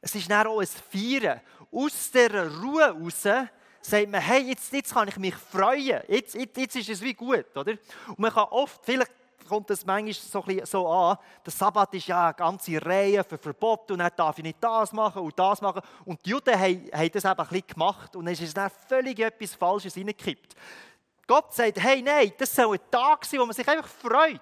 Es 0.00 0.14
ist 0.14 0.30
dann 0.30 0.46
auch 0.46 0.60
ein 0.60 0.66
Feiern. 0.66 1.40
Aus 1.70 2.10
dieser 2.10 2.50
Ruhe 2.60 2.90
raus 2.90 3.22
sagt 3.22 4.08
man, 4.08 4.20
hey, 4.20 4.48
jetzt, 4.48 4.72
jetzt 4.72 4.94
kann 4.94 5.08
ich 5.08 5.16
mich 5.16 5.34
freuen. 5.34 6.00
Jetzt, 6.08 6.34
jetzt, 6.34 6.56
jetzt 6.56 6.76
ist 6.76 6.88
es 6.88 7.02
wie 7.02 7.14
gut, 7.14 7.56
oder? 7.56 7.72
Und 8.08 8.18
man 8.18 8.32
kann 8.32 8.44
oft, 8.44 8.84
vielleicht 8.84 9.10
kommt 9.48 9.70
das 9.70 9.84
manchmal 9.84 10.12
so, 10.12 10.44
ein 10.44 10.66
so 10.66 10.88
an. 10.88 11.18
Der 11.44 11.52
Sabbat 11.52 11.94
ist 11.94 12.06
ja 12.08 12.26
eine 12.26 12.34
ganze 12.34 12.84
Reihe 12.84 13.24
für 13.24 13.38
Verbote 13.38 13.94
und 13.94 14.00
dann 14.00 14.10
darf 14.16 14.38
ich 14.38 14.44
nicht 14.44 14.62
das 14.62 14.92
machen 14.92 15.22
und 15.22 15.38
das 15.38 15.60
machen. 15.60 15.82
Und 16.04 16.24
die 16.24 16.30
Juden 16.30 16.54
haben, 16.54 16.90
haben 16.92 17.10
das 17.12 17.24
eben 17.24 17.38
ein 17.38 17.46
bisschen 17.46 17.66
gemacht 17.66 18.16
und 18.16 18.24
dann 18.24 18.34
ist 18.34 18.42
es 18.42 18.54
dann 18.54 18.70
völlig 18.88 19.18
etwas 19.18 19.54
Falsches 19.54 19.96
reingekippt. 19.96 20.54
Gott 21.26 21.52
sagt, 21.54 21.80
hey, 21.80 22.02
nein, 22.02 22.32
das 22.38 22.54
soll 22.54 22.76
ein 22.76 22.90
Tag 22.90 23.24
sein, 23.24 23.40
wo 23.40 23.46
man 23.46 23.54
sich 23.54 23.68
einfach 23.68 23.88
freut. 23.88 24.40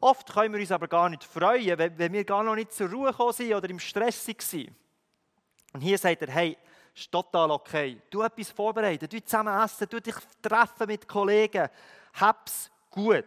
Oft 0.00 0.32
können 0.32 0.52
wir 0.52 0.60
uns 0.60 0.72
aber 0.72 0.88
gar 0.88 1.08
nicht 1.08 1.24
freuen, 1.24 1.78
wenn 1.78 2.12
wir 2.12 2.24
gar 2.24 2.42
noch 2.42 2.54
nicht 2.54 2.72
zur 2.72 2.90
Ruhe 2.90 3.10
gekommen 3.10 3.32
sind 3.32 3.54
oder 3.54 3.68
im 3.70 3.78
Stress 3.78 4.28
waren. 4.28 4.76
Und 5.72 5.80
hier 5.80 5.96
sagt 5.96 6.22
er, 6.22 6.30
hey, 6.30 6.56
ist 6.94 7.12
total 7.12 7.50
okay. 7.50 8.00
Du 8.10 8.22
etwas 8.22 8.50
vorbereiten, 8.50 9.08
du 9.08 9.22
zusammen 9.22 9.62
essen, 9.62 9.86
du 9.88 10.00
dich 10.00 10.14
treffen 10.40 10.86
mit 10.86 11.06
Kollegen. 11.06 11.68
Hab's 12.14 12.70
gut. 12.90 13.24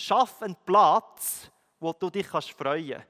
Schaff 0.00 0.42
einen 0.42 0.56
Platz, 0.64 1.50
wo 1.78 1.92
du 1.92 2.10
dich 2.10 2.28
kannst 2.28 2.50
freuen 2.50 2.92
kannst. 2.92 3.08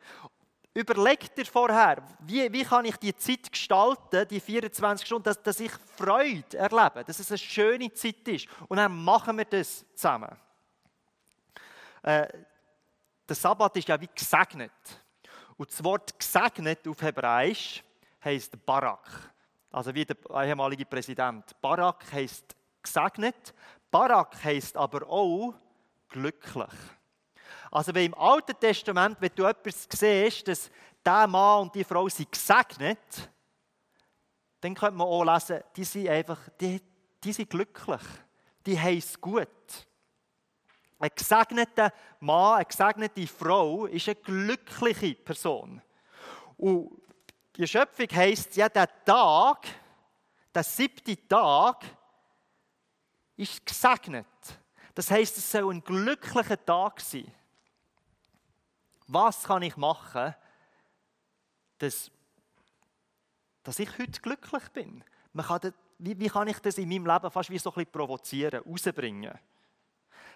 Überleg 0.72 1.34
dir 1.34 1.46
vorher, 1.46 2.02
wie, 2.20 2.52
wie 2.52 2.62
kann 2.62 2.84
ich 2.84 2.96
die 2.96 3.14
Zeit 3.16 3.50
gestalten, 3.50 4.26
die 4.28 4.38
24 4.38 5.04
Stunden, 5.04 5.24
dass, 5.24 5.42
dass 5.42 5.58
ich 5.58 5.72
Freude 5.72 6.56
erlebe, 6.56 7.02
dass 7.04 7.18
es 7.18 7.30
eine 7.30 7.38
schöne 7.38 7.92
Zeit 7.92 8.26
ist. 8.28 8.46
Und 8.68 8.76
dann 8.76 8.96
machen 9.04 9.36
wir 9.36 9.46
das 9.46 9.84
zusammen. 9.94 10.30
Äh, 12.02 12.28
der 13.28 13.36
Sabbat 13.36 13.76
ist 13.76 13.88
ja 13.88 14.00
wie 14.00 14.08
gesegnet. 14.14 14.70
Und 15.56 15.70
das 15.70 15.82
Wort 15.82 16.18
gesegnet 16.18 16.86
auf 16.86 17.02
Hebräisch 17.02 17.82
heißt 18.24 18.64
Barak. 18.64 19.32
Also 19.72 19.94
wie 19.94 20.04
der 20.04 20.16
ehemalige 20.44 20.86
Präsident. 20.86 21.60
Barak 21.60 22.12
heißt 22.12 22.56
gesegnet. 22.82 23.54
Barak 23.90 24.42
heißt 24.42 24.76
aber 24.76 25.08
auch 25.08 25.54
glücklich. 26.10 26.70
Also 27.70 27.94
wenn 27.94 28.06
im 28.06 28.14
Alten 28.14 28.58
Testament, 28.58 29.16
wenn 29.20 29.30
du 29.34 29.44
etwas 29.44 29.88
siehst, 29.90 30.48
dass 30.48 30.70
der 31.04 31.26
Mann 31.26 31.62
und 31.62 31.74
die 31.74 31.84
Frau 31.84 32.08
sind 32.08 32.30
gesegnet, 32.30 33.30
dann 34.60 34.74
könnte 34.74 34.96
man 34.96 35.06
auch 35.06 35.24
lesen, 35.24 35.60
die 35.74 35.84
sind 35.84 36.08
einfach, 36.08 36.38
die, 36.60 36.82
die 37.22 37.32
sind 37.32 37.48
glücklich. 37.48 38.02
Die 38.66 38.78
haben 38.78 38.98
es 38.98 39.18
gut. 39.18 39.48
Ein 40.98 41.10
gesegneter 41.16 41.92
Mann, 42.18 42.56
eine 42.56 42.66
gesegnete 42.66 43.26
Frau 43.26 43.86
ist 43.86 44.08
eine 44.08 44.16
glückliche 44.16 45.14
Person. 45.14 45.80
Und 46.58 47.00
die 47.56 47.66
Schöpfung 47.66 48.06
heisst 48.12 48.54
ja, 48.56 48.68
der 48.68 48.88
Tag, 49.04 49.66
der 50.54 50.62
siebte 50.62 51.16
Tag, 51.26 51.84
ist 53.36 53.64
gesegnet. 53.64 54.26
Das 55.00 55.10
heisst, 55.10 55.38
es 55.38 55.50
soll 55.50 55.72
ein 55.72 55.82
glücklicher 55.82 56.62
Tag 56.62 57.00
sein. 57.00 57.26
Was 59.06 59.44
kann 59.44 59.62
ich 59.62 59.74
machen, 59.78 60.34
dass, 61.78 62.10
dass 63.62 63.78
ich 63.78 63.88
heute 63.98 64.20
glücklich 64.20 64.68
bin? 64.74 65.02
Kann 65.34 65.60
das, 65.62 65.72
wie, 65.96 66.20
wie, 66.20 66.28
kann 66.28 66.48
ich 66.48 66.58
das 66.58 66.76
in 66.76 66.86
meinem 66.86 67.06
Leben 67.06 67.30
fast 67.30 67.48
wie 67.48 67.58
so 67.58 67.70
ein 67.70 67.76
bisschen 67.76 67.92
provozieren, 67.92 68.62
rausbringen? 68.62 69.38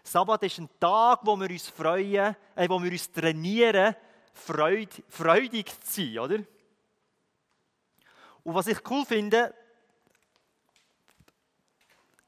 Sabbat 0.03 0.45
ist 0.45 0.57
ein 0.57 0.71
Tag, 0.81 1.21
wo 1.25 1.37
wir 1.37 1.51
uns 1.51 1.69
freuen, 1.69 2.35
äh, 2.55 2.67
wo 2.67 2.83
wir 2.83 2.91
uns 2.91 3.13
trainieren, 3.13 3.95
freud, 4.33 4.89
freudig 5.11 5.79
zu 5.85 6.07
sein, 6.07 6.19
oder? 6.21 6.39
Und 8.43 8.55
was 8.55 8.69
ich 8.69 8.79
cool 8.89 9.05
finde, 9.05 9.55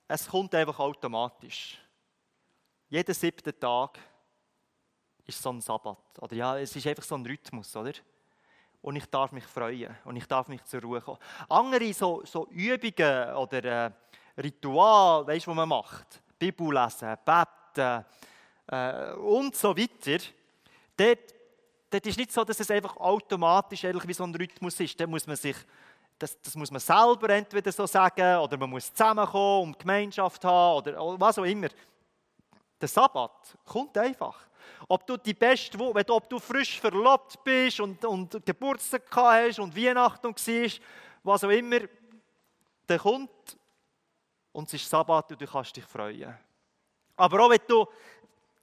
es 0.07 0.29
kommt 0.29 0.55
einfach 0.55 0.79
automatisch. 0.79 1.81
Jeden 2.89 3.15
siebten 3.15 3.59
Tag 3.59 3.99
ist 5.25 5.43
so 5.43 5.51
ein 5.51 5.61
Sabbat. 5.61 5.99
Oder 6.21 6.37
ja, 6.37 6.59
es 6.59 6.75
ist 6.77 6.87
einfach 6.87 7.03
so 7.03 7.17
ein 7.17 7.27
Rhythmus, 7.27 7.75
oder? 7.75 7.93
Und 8.81 8.95
ich 8.95 9.07
darf 9.07 9.33
mich 9.33 9.45
freuen 9.45 9.97
und 10.05 10.15
ich 10.17 10.27
darf 10.27 10.47
mich 10.47 10.63
zur 10.65 10.81
Ruhe 10.83 11.01
kommen. 11.01 11.19
Andere 11.49 11.93
so, 11.93 12.23
so 12.25 12.47
Übungen 12.51 13.35
oder 13.35 13.65
äh, 13.65 13.91
Ritual, 14.41 15.27
weißt 15.27 15.47
du, 15.47 15.51
was 15.51 15.57
man 15.57 15.69
macht? 15.69 16.23
Bibel 16.39 16.73
lesen, 16.73 17.17
beten 17.25 18.05
äh, 18.69 19.13
und 19.15 19.57
so 19.57 19.77
weiter. 19.77 20.25
Dort, 20.97 21.35
dort 21.91 22.07
ist 22.07 22.19
nicht 22.19 22.33
so, 22.33 22.45
dass 22.45 22.61
es 22.61 22.71
einfach 22.71 22.97
automatisch 22.99 23.83
wie 23.83 24.13
so 24.13 24.23
ein 24.23 24.35
Rhythmus 24.35 24.79
ist. 24.79 25.01
Da 25.01 25.07
muss 25.09 25.27
man 25.27 25.37
sich 25.37 25.57
das, 26.19 26.41
das, 26.41 26.55
muss 26.55 26.71
man 26.71 26.81
selber 26.81 27.29
entweder 27.31 27.73
so 27.73 27.87
sagen 27.87 28.39
oder 28.39 28.57
man 28.57 28.71
muss 28.71 28.93
zusammenkommen 28.93 29.71
und 29.71 29.79
Gemeinschaft 29.79 30.45
haben 30.45 30.79
oder 30.79 31.21
was 31.21 31.39
auch 31.39 31.45
immer. 31.45 31.69
Der 32.81 32.89
Sabbat 32.89 33.57
kommt 33.65 33.97
einfach. 33.97 34.47
Ob 34.89 35.07
du 35.07 35.17
die 35.17 35.35
beste 35.35 35.79
Woche, 35.79 36.05
ob 36.09 36.29
du 36.29 36.39
frisch 36.39 36.81
verlobt 36.81 37.43
bist 37.43 37.81
und, 37.81 38.05
und 38.05 38.45
Geburtstag 38.45 39.03
hast 39.15 39.59
und 39.59 39.77
Weihnachten 39.77 40.25
war, 40.25 40.71
was 41.23 41.45
auch 41.45 41.51
immer, 41.51 41.81
der 42.89 42.99
kommt 42.99 43.57
und 44.53 44.69
es 44.69 44.75
ist 44.75 44.91
Sabbat 44.91 45.33
und 45.33 45.41
du 45.41 45.47
kannst 45.47 45.77
dich 45.77 45.85
freuen. 45.85 46.37
Aber 47.17 47.41
auch 47.41 47.51
wenn 47.51 47.61
du 47.67 47.87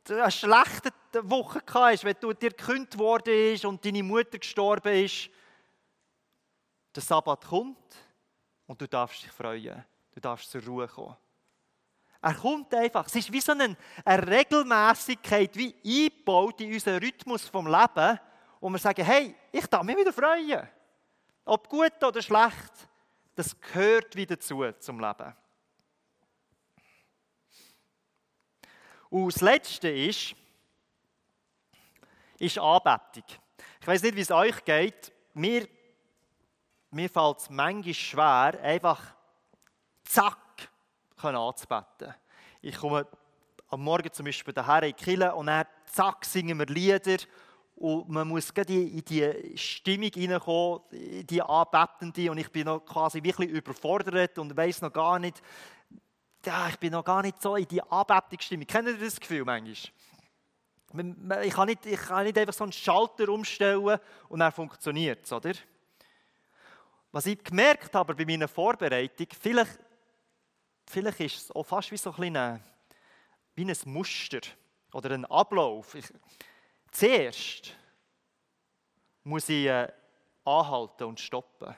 eine 0.09 0.31
schlechte 0.31 0.91
Woche 1.23 1.61
hast, 1.73 2.03
wenn 2.03 2.15
du 2.19 2.33
dir 2.33 2.51
gekündigt 2.51 2.97
worden 2.97 3.53
ist 3.53 3.65
und 3.65 3.83
deine 3.83 4.03
Mutter 4.03 4.37
gestorben 4.37 4.93
ist, 4.93 5.29
der 6.95 7.01
Sabbat 7.01 7.45
kommt 7.45 7.95
und 8.67 8.79
du 8.79 8.87
darfst 8.87 9.23
dich 9.23 9.31
freuen. 9.31 9.83
Du 10.13 10.19
darfst 10.19 10.51
zur 10.51 10.63
Ruhe 10.63 10.87
kommen. 10.87 11.15
Er 12.23 12.33
kommt 12.33 12.73
einfach. 12.73 13.05
Es 13.05 13.15
ist 13.15 13.31
wie 13.31 13.41
so 13.41 13.51
eine, 13.51 13.75
Regelmäßigkeit, 14.05 15.55
wie 15.55 15.75
eingebaut 15.85 16.61
in 16.61 16.73
unseren 16.73 16.97
Rhythmus 16.99 17.47
vom 17.47 17.67
Leben, 17.67 18.19
wo 18.59 18.69
wir 18.69 18.79
sagen, 18.79 19.05
hey, 19.05 19.35
ich 19.51 19.67
darf 19.67 19.83
mich 19.83 19.97
wieder 19.97 20.13
freuen. 20.13 20.67
Ob 21.45 21.67
gut 21.67 22.01
oder 22.01 22.21
schlecht, 22.21 22.71
das 23.35 23.59
gehört 23.59 24.15
wieder 24.15 24.39
zu 24.39 24.71
zum 24.79 24.99
Leben. 24.99 25.35
Und 29.09 29.33
das 29.35 29.41
Letzte 29.41 29.89
ist, 29.89 30.33
ist 32.39 32.57
Anbetung. 32.57 33.25
Ich 33.81 33.87
weiß 33.87 34.01
nicht, 34.01 34.15
wie 34.15 34.21
es 34.21 34.31
euch 34.31 34.63
geht. 34.63 35.11
Mir 35.33 35.67
mir 36.93 37.09
fällt 37.09 37.39
es 37.39 37.49
manchmal 37.49 37.93
schwer, 37.93 38.59
einfach 38.61 39.01
zack 40.03 40.37
anzubeten. 41.29 42.13
Ich 42.61 42.77
komme 42.77 43.07
am 43.69 43.81
Morgen 43.81 44.11
zum 44.11 44.25
Beispiel 44.25 44.53
daher 44.53 44.83
in 44.83 44.95
die 44.95 45.03
Kirche 45.03 45.33
und 45.33 45.47
dann 45.47 45.65
zack 45.85 46.25
singen 46.25 46.57
wir 46.59 46.65
Lieder 46.67 47.17
und 47.75 48.07
man 48.09 48.27
muss 48.27 48.51
in 48.51 49.03
die 49.03 49.57
Stimmung 49.57 50.11
hineinkommen, 50.13 50.81
in 50.91 51.25
die 51.25 51.41
Anbetende 51.41 52.31
und 52.31 52.37
ich 52.37 52.51
bin 52.51 52.65
noch 52.65 52.79
quasi 52.81 53.21
wirklich 53.23 53.49
überfordert 53.49 54.37
und 54.37 54.55
weiß 54.55 54.81
noch 54.81 54.93
gar 54.93 55.19
nicht, 55.19 55.41
ja, 56.45 56.67
ich 56.69 56.77
bin 56.77 56.91
noch 56.91 57.03
gar 57.03 57.21
nicht 57.21 57.41
so 57.41 57.55
in 57.55 57.67
die 57.67 57.81
Anbetungsstimmung. 57.81 58.67
Kennt 58.67 58.87
ihr 58.87 58.97
das 58.97 59.19
Gefühl 59.19 59.43
manchmal? 59.43 59.75
Ich 61.43 61.53
kann, 61.53 61.67
nicht, 61.67 61.85
ich 61.85 61.99
kann 61.99 62.25
nicht 62.25 62.37
einfach 62.37 62.53
so 62.53 62.65
einen 62.65 62.73
Schalter 62.73 63.27
umstellen 63.29 63.97
und 64.29 64.39
dann 64.39 64.51
funktioniert 64.51 65.25
es, 65.25 65.33
oder? 65.33 65.53
Was 67.11 67.25
ich 67.25 67.43
gemerkt 67.43 67.93
habe 67.95 68.13
bei 68.13 68.25
meiner 68.25 68.47
Vorbereitung, 68.47 69.27
vielleicht, 69.39 69.79
vielleicht 70.85 71.19
ist 71.19 71.37
es 71.37 71.51
auch 71.51 71.63
fast 71.63 71.91
wie 71.91 71.97
so 71.97 72.13
ein, 72.17 72.63
wie 73.55 73.65
ein 73.65 73.77
Muster 73.85 74.41
oder 74.93 75.11
ein 75.11 75.25
Ablauf. 75.25 75.95
Ich, 75.95 76.05
zuerst 76.91 77.75
muss 79.23 79.49
ich 79.49 79.65
äh, 79.65 79.91
anhalten 80.45 81.05
und 81.05 81.19
stoppen. 81.19 81.75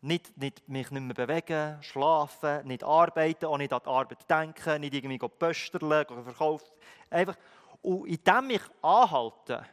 Nicht, 0.00 0.36
nicht 0.36 0.68
mich 0.68 0.90
nicht 0.90 1.02
mehr 1.02 1.14
bewegen, 1.14 1.80
schlafen, 1.82 2.66
nicht 2.66 2.82
arbeiten, 2.82 3.46
auch 3.46 3.56
nicht 3.58 3.72
an 3.72 3.80
die 3.84 3.88
Arbeit 3.88 4.28
denken, 4.28 4.80
nicht 4.80 4.94
irgendwie 4.94 5.18
pösterlen, 5.18 6.04
verkaufen. 6.24 6.68
Einfach. 7.08 7.36
Und 7.82 8.08
indem 8.08 8.50
ich 8.50 8.62
anhalte, 8.82 9.64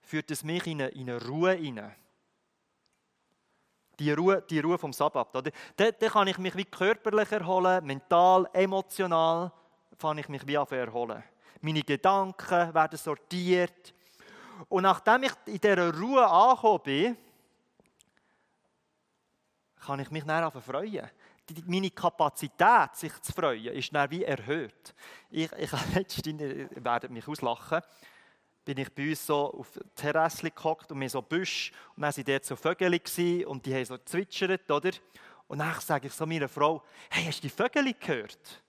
führt 0.00 0.30
es 0.30 0.42
mich 0.42 0.66
in 0.66 0.82
eine, 0.82 0.90
in 0.90 1.10
eine 1.10 1.24
Ruhe 1.24 1.52
hinein. 1.52 1.94
Die 3.98 4.12
Ruhe, 4.12 4.42
die 4.48 4.60
Ruhe 4.60 4.78
vom 4.78 4.92
Sabbat. 4.92 5.34
Oder? 5.36 5.50
Da, 5.76 5.90
da 5.90 6.08
kann 6.08 6.28
ich 6.28 6.38
mich 6.38 6.56
wie 6.56 6.64
körperlich 6.64 7.30
erholen, 7.32 7.84
mental, 7.84 8.48
emotional 8.52 9.52
kann 9.98 10.18
ich 10.18 10.28
mich 10.28 10.46
wie 10.46 10.54
erholen. 10.54 11.22
Meine 11.60 11.82
Gedanken 11.82 12.74
werden 12.74 12.98
sortiert. 12.98 13.94
Und 14.68 14.82
nachdem 14.82 15.22
ich 15.24 15.32
in 15.46 15.58
dieser 15.58 15.98
Ruhe 15.98 16.26
angekommen 16.26 16.80
bin, 16.84 17.16
kann 19.80 20.00
ich 20.00 20.10
mich 20.10 20.24
dann 20.24 20.50
freuen. 20.50 21.10
Meine 21.66 21.90
Kapazität, 21.90 22.94
sich 22.94 23.20
zu 23.20 23.32
freuen, 23.32 23.74
ist 23.74 23.94
dann 23.94 24.10
wie 24.10 24.24
erhöht. 24.24 24.94
Ich, 25.30 25.50
ich 25.52 25.72
letztens, 25.94 26.42
ihr 26.42 27.10
mich 27.10 27.28
auslachen, 27.28 27.80
bin 28.64 28.78
ich 28.78 28.92
bei 28.92 29.10
uns 29.10 29.26
so 29.26 29.52
auf 29.52 29.70
der 29.72 29.94
Terrasse 29.94 30.50
gehockt 30.50 30.90
und 30.90 30.98
mir 30.98 31.10
so 31.10 31.20
Büsch 31.20 31.72
und 31.96 32.02
dann 32.02 32.16
waren 32.16 32.24
dort 32.24 32.44
so 32.44 32.56
Vögel 32.56 33.00
und 33.46 33.66
die 33.66 33.74
haben 33.74 33.84
so 33.84 33.98
zwitschert, 33.98 34.70
oder? 34.70 34.90
Und 35.46 35.58
dann 35.58 35.78
sage 35.80 36.08
ich 36.08 36.12
so 36.14 36.24
meiner 36.26 36.48
Frau, 36.48 36.82
hey, 37.10 37.24
hast 37.26 37.38
du 37.38 37.42
die 37.42 37.50
Vögel 37.50 37.92
gehört? 37.94 38.62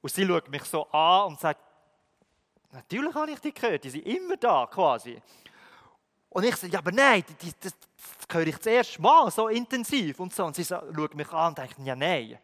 Und 0.00 0.12
sie 0.12 0.26
schaut 0.26 0.48
mich 0.48 0.64
so 0.64 0.86
an 0.90 1.28
und 1.28 1.40
sagt, 1.40 1.60
natürlich 2.72 3.14
habe 3.14 3.30
ich 3.30 3.38
die 3.40 3.52
gehört, 3.52 3.84
die 3.84 3.90
sind 3.90 4.06
immer 4.06 4.36
da 4.36 4.66
quasi. 4.66 5.20
Und 6.28 6.44
ich 6.44 6.56
sage, 6.56 6.72
ja, 6.72 6.78
aber 6.78 6.92
nein, 6.92 7.24
das, 7.40 7.58
das, 7.58 7.74
das 7.76 8.36
höre 8.36 8.46
ich 8.46 8.56
das 8.56 8.66
erste 8.66 9.02
Mal 9.02 9.30
so 9.30 9.48
intensiv 9.48 10.20
und 10.20 10.32
so. 10.32 10.44
Und 10.44 10.54
sie 10.54 10.64
schaut 10.64 11.14
mich 11.14 11.30
an 11.32 11.48
und 11.48 11.58
denkt, 11.58 11.74
ja, 11.82 11.96
nein. 11.96 12.38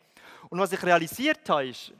Und 0.48 0.58
was 0.58 0.72
ich 0.72 0.82
realisiert 0.82 1.48
habe, 1.48 1.68
ist, 1.68 1.92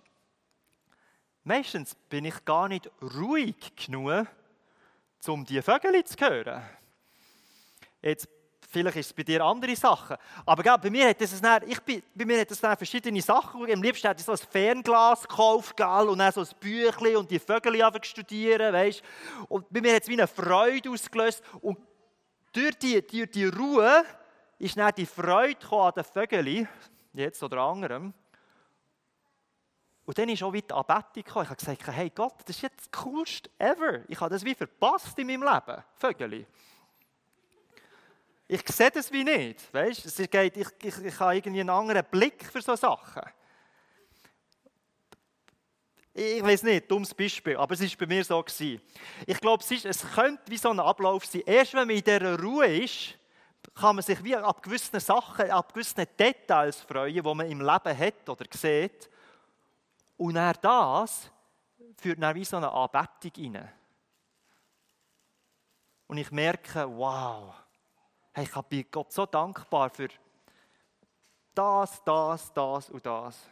meistens 1.46 1.94
bin 2.08 2.24
ich 2.24 2.44
gar 2.44 2.68
nicht 2.68 2.90
ruhig 3.00 3.74
genug, 3.76 4.26
um 5.26 5.44
die 5.44 5.62
Vögel 5.62 6.04
zu 6.04 6.16
hören. 6.18 6.62
Jetzt 8.02 8.28
Vielleicht 8.68 8.96
ist 8.96 9.06
es 9.06 9.12
bei 9.12 9.22
dir 9.22 9.42
andere 9.42 9.74
Sachen. 9.76 10.16
Aber 10.44 10.62
gell, 10.62 10.76
bei 10.82 10.90
mir 10.90 11.08
hat 11.08 11.20
es 11.20 11.40
dann, 11.40 11.62
ich 11.66 11.80
bin, 11.80 12.02
bei 12.14 12.24
mir 12.24 12.40
hat 12.40 12.50
es 12.50 12.60
dann 12.60 12.76
verschiedene 12.76 13.22
Sachen. 13.22 13.62
Am 13.72 13.82
liebsten 13.82 14.08
hätte 14.08 14.20
ich 14.20 14.26
so 14.26 14.32
ein 14.32 14.38
Fernglas 14.38 15.22
gekauft 15.22 15.76
gell, 15.76 16.08
und 16.08 16.18
dann 16.18 16.32
so 16.32 16.40
ein 16.40 16.48
Büchlein 16.60 17.16
und 17.16 17.30
die 17.30 17.38
Vögel 17.38 17.80
studieren. 18.02 18.74
Weißt? 18.74 19.02
Und 19.48 19.72
bei 19.72 19.80
mir 19.80 19.94
hat 19.94 20.02
es 20.02 20.08
wie 20.08 20.14
eine 20.14 20.26
Freude 20.26 20.90
ausgelöst. 20.90 21.42
Und 21.62 21.78
durch 22.52 22.76
die, 22.76 23.00
durch 23.06 23.30
die 23.30 23.46
Ruhe 23.46 24.04
ist 24.58 24.76
dann 24.76 24.92
die 24.94 25.06
Freude 25.06 25.66
an 25.70 25.92
den 25.96 26.04
Vögeln, 26.04 26.68
jetzt 27.14 27.42
oder 27.42 27.62
anderem. 27.62 28.12
Und 30.06 30.16
dann 30.16 30.28
ist 30.28 30.42
auch 30.44 30.52
wieder 30.52 30.76
Anbetung 30.76 31.24
gekommen. 31.24 31.44
Ich 31.44 31.50
habe 31.50 31.56
gesagt, 31.56 31.86
hey 31.88 32.10
Gott, 32.10 32.36
das 32.46 32.56
ist 32.56 32.62
jetzt 32.62 32.92
das 32.92 33.02
Coolste 33.02 33.50
ever. 33.58 34.08
Ich 34.08 34.20
habe 34.20 34.30
das 34.30 34.44
wie 34.44 34.54
verpasst 34.54 35.18
in 35.18 35.26
meinem 35.26 35.42
Leben. 35.42 35.82
Vögel. 35.96 36.46
Ich 38.46 38.62
sehe 38.68 38.90
das 38.92 39.10
wie 39.10 39.24
nicht. 39.24 39.74
Weißt? 39.74 40.06
Es 40.06 40.16
geht, 40.30 40.56
ich, 40.56 40.68
ich, 40.80 40.98
ich 40.98 41.20
habe 41.20 41.34
irgendwie 41.34 41.60
einen 41.60 41.70
anderen 41.70 42.04
Blick 42.08 42.44
für 42.44 42.62
solche 42.62 42.82
Sachen. 42.82 43.22
Ich 46.14 46.42
weiß 46.42 46.62
nicht, 46.62 46.88
dummes 46.88 47.12
Beispiel, 47.12 47.56
aber 47.56 47.74
es 47.74 47.82
war 47.82 47.88
bei 47.98 48.06
mir 48.06 48.24
so. 48.24 48.40
Gewesen. 48.40 48.80
Ich 49.26 49.40
glaube, 49.40 49.62
es, 49.68 49.84
es 49.84 50.08
könnte 50.14 50.44
wie 50.46 50.56
so 50.56 50.70
ein 50.70 50.78
Ablauf 50.80 51.26
sein. 51.26 51.42
Erst 51.44 51.74
wenn 51.74 51.88
man 51.88 51.96
in 51.96 52.04
dieser 52.04 52.40
Ruhe 52.40 52.84
ist, 52.84 53.18
kann 53.74 53.96
man 53.96 54.04
sich 54.04 54.22
wie 54.22 54.36
ab 54.36 54.62
gewissen 54.62 55.00
Sachen, 55.00 55.50
ab 55.50 55.74
gewissen 55.74 56.06
Details 56.16 56.80
freuen, 56.80 57.12
die 57.12 57.20
man 57.22 57.50
im 57.50 57.60
Leben 57.60 57.98
hat 57.98 58.28
oder 58.28 58.46
sieht. 58.52 59.10
Und 60.16 60.34
dann 60.34 60.56
das 60.62 61.30
führt 61.96 62.22
dann 62.22 62.34
wie 62.34 62.44
so 62.44 62.56
eine 62.56 62.70
Anbetung 62.70 63.54
rein. 63.54 63.72
Und 66.06 66.18
ich 66.18 66.30
merke, 66.30 66.86
wow, 66.96 67.54
ich 68.36 68.50
bin 68.68 68.86
Gott 68.90 69.12
so 69.12 69.26
dankbar 69.26 69.90
für 69.90 70.08
das, 71.54 72.02
das, 72.04 72.52
das 72.52 72.90
und 72.90 73.04
das. 73.04 73.50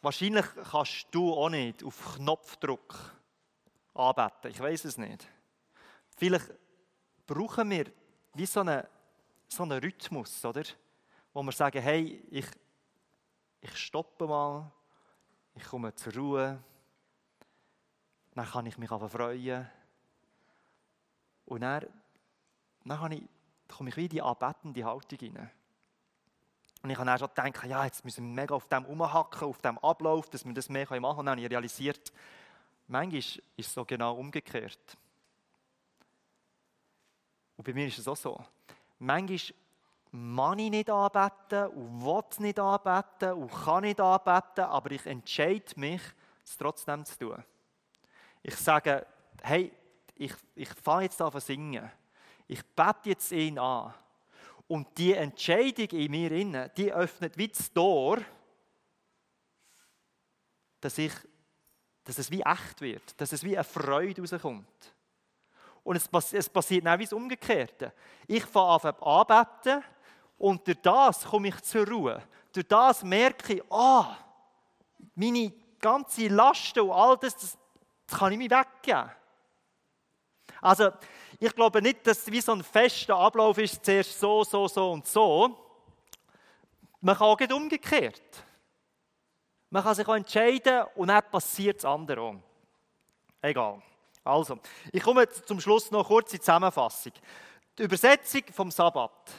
Wahrscheinlich 0.00 0.46
kannst 0.70 1.08
du 1.10 1.34
auch 1.34 1.48
nicht 1.48 1.82
auf 1.82 2.16
Knopfdruck 2.16 2.94
anbeten. 3.94 4.50
Ich 4.50 4.60
weiß 4.60 4.84
es 4.84 4.96
nicht. 4.96 5.26
Vielleicht 6.16 6.50
brauchen 7.28 7.70
wir 7.70 7.92
wie 8.34 8.46
so 8.46 8.60
einen, 8.60 8.82
so 9.46 9.62
einen 9.62 9.78
Rhythmus, 9.78 10.44
oder? 10.44 10.64
Wo 11.32 11.42
wir 11.42 11.52
sagen, 11.52 11.80
hey, 11.80 12.24
ich, 12.30 12.46
ich 13.60 13.76
stoppe 13.76 14.26
mal, 14.26 14.72
ich 15.54 15.62
komme 15.62 15.94
zur 15.94 16.14
Ruhe, 16.14 16.58
dann 18.34 18.46
kann 18.46 18.66
ich 18.66 18.78
mich 18.78 18.88
freuen. 18.88 19.70
Und 21.44 21.60
dann, 21.60 21.86
dann 22.84 23.12
ich, 23.12 23.22
komme 23.68 23.90
ich 23.90 23.96
wieder 23.96 24.04
in 24.04 24.10
die 24.10 24.22
anbetende 24.22 24.84
Haltung 24.84 25.18
rein. 25.20 25.50
Und 26.82 26.90
ich 26.90 26.96
habe 26.96 27.06
dann 27.06 27.18
schon 27.18 27.28
gedacht, 27.28 27.64
ja, 27.66 27.84
jetzt 27.84 28.04
müssen 28.04 28.24
wir 28.24 28.42
mega 28.42 28.54
auf 28.54 28.68
dem 28.68 28.84
umhacken, 28.84 29.48
auf 29.48 29.60
dem 29.60 29.78
Ablauf, 29.78 30.30
dass 30.30 30.44
wir 30.44 30.54
das 30.54 30.68
mehr 30.68 30.84
machen 30.84 31.02
können. 31.02 31.04
Und 31.04 31.26
dann 31.26 31.32
habe 31.32 31.40
ich 31.42 31.50
realisiert, 31.50 32.12
manchmal 32.86 33.18
ist 33.18 33.42
es 33.56 33.74
so 33.74 33.84
genau 33.84 34.14
umgekehrt. 34.14 34.96
Und 37.58 37.64
bei 37.64 37.74
mir 37.74 37.88
ist 37.88 37.98
es 37.98 38.06
auch 38.06 38.16
so. 38.16 38.40
Manchmal 39.00 39.38
kann 40.12 40.58
ich 40.58 40.70
nicht 40.70 40.88
anbeten 40.90 41.66
und 41.72 42.04
will 42.04 42.22
nicht 42.38 42.58
anbeten 42.58 43.32
und 43.32 43.50
kann 43.50 43.82
nicht 43.82 44.00
anbeten, 44.00 44.64
aber 44.64 44.92
ich 44.92 45.04
entscheide 45.04 45.64
mich, 45.76 46.00
es 46.44 46.56
trotzdem 46.56 47.04
zu 47.04 47.18
tun. 47.18 47.44
Ich 48.42 48.54
sage, 48.56 49.04
hey, 49.42 49.72
ich, 50.14 50.32
ich 50.54 50.68
fange 50.68 51.02
jetzt 51.02 51.20
an 51.20 51.32
zu 51.32 51.40
singen. 51.40 51.90
Ich 52.46 52.64
bete 52.64 53.10
jetzt 53.10 53.32
ihn 53.32 53.58
an. 53.58 53.92
Und 54.68 54.96
die 54.96 55.14
Entscheidung 55.14 55.88
in 55.88 56.10
mir 56.10 56.30
innen, 56.30 56.70
die 56.76 56.92
öffnet 56.92 57.36
wie 57.36 57.48
das 57.48 57.72
Tor, 57.72 58.18
dass, 60.80 60.96
ich, 60.96 61.12
dass 62.04 62.18
es 62.18 62.30
wie 62.30 62.42
echt 62.42 62.80
wird, 62.80 63.20
dass 63.20 63.32
es 63.32 63.42
wie 63.42 63.56
eine 63.56 63.64
Freude 63.64 64.22
rauskommt. 64.22 64.94
Und 65.88 65.96
es, 65.96 66.32
es 66.34 66.50
passiert 66.50 66.86
auch 66.86 66.98
wie 66.98 67.04
das 67.04 67.14
Umgekehrte. 67.14 67.94
Ich 68.26 68.44
fange 68.44 68.94
an 68.94 68.94
anbeten 69.00 69.82
und 70.36 70.66
durch 70.66 70.76
das 70.82 71.24
komme 71.24 71.48
ich 71.48 71.58
zur 71.62 71.88
Ruhe. 71.88 72.22
Durch 72.52 72.68
das 72.68 73.02
merke 73.02 73.54
ich, 73.54 73.62
ah, 73.72 74.02
oh, 74.02 74.16
meine 75.14 75.50
ganze 75.80 76.28
Lasten 76.28 76.80
und 76.80 76.90
all 76.90 77.16
das, 77.16 77.34
das, 77.36 77.56
das 78.06 78.18
kann 78.18 78.32
ich 78.32 78.36
mir 78.36 78.50
weggeben. 78.50 79.10
Also, 80.60 80.90
ich 81.40 81.54
glaube 81.54 81.80
nicht, 81.80 82.06
dass 82.06 82.18
es 82.18 82.30
wie 82.30 82.42
so 82.42 82.52
ein 82.52 82.62
fester 82.62 83.16
Ablauf 83.16 83.56
ist, 83.56 83.82
zuerst 83.82 84.20
so, 84.20 84.44
so, 84.44 84.68
so 84.68 84.92
und 84.92 85.06
so. 85.06 85.56
Man 87.00 87.16
kann 87.16 87.28
auch 87.28 87.56
umgekehrt. 87.56 88.44
Man 89.70 89.82
kann 89.82 89.94
sich 89.94 90.06
auch 90.06 90.16
entscheiden 90.16 90.84
und 90.96 91.08
dann 91.08 91.22
passiert 91.30 91.78
das 91.78 91.86
andere. 91.86 92.42
Egal. 93.40 93.80
Also, 94.28 94.58
ich 94.92 95.02
komme 95.02 95.26
zum 95.28 95.58
Schluss 95.58 95.90
noch 95.90 96.06
kurz 96.06 96.34
in 96.34 96.40
Zusammenfassung. 96.40 97.12
Die 97.78 97.82
Übersetzung 97.82 98.42
vom 98.52 98.70
Sabbat 98.70 99.32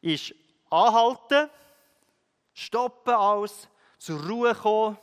ist 0.00 0.34
anhalten, 0.70 1.50
stoppen 2.54 3.12
alles, 3.12 3.68
zur 3.98 4.26
Ruhe 4.26 4.54
kommen, 4.54 4.96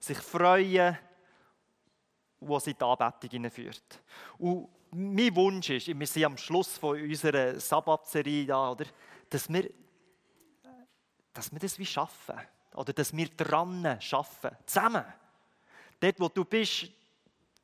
sich 0.00 0.18
freuen, 0.18 0.98
was 2.40 2.66
in 2.66 2.76
die 2.76 2.84
Anbetung 2.84 3.48
führt. 3.48 4.02
Und 4.38 4.68
mein 4.90 5.34
Wunsch 5.36 5.70
ist, 5.70 5.86
wir 5.86 6.06
sind 6.06 6.24
am 6.24 6.36
Schluss 6.36 6.76
von 6.76 7.00
unserer 7.00 7.60
Sabbatserie 7.60 8.44
da, 8.44 8.72
oder, 8.72 8.86
dass 9.30 9.48
wir, 9.52 9.70
dass 11.32 11.52
wir 11.52 11.60
das 11.60 11.78
wie 11.78 11.86
schaffen. 11.86 12.40
Oder 12.74 12.92
dass 12.92 13.16
wir 13.16 13.28
dran 13.28 13.98
schaffen. 14.00 14.50
Zusammen. 14.66 15.04
Dort, 16.00 16.18
wo 16.18 16.28
du 16.28 16.44
bist, 16.44 16.90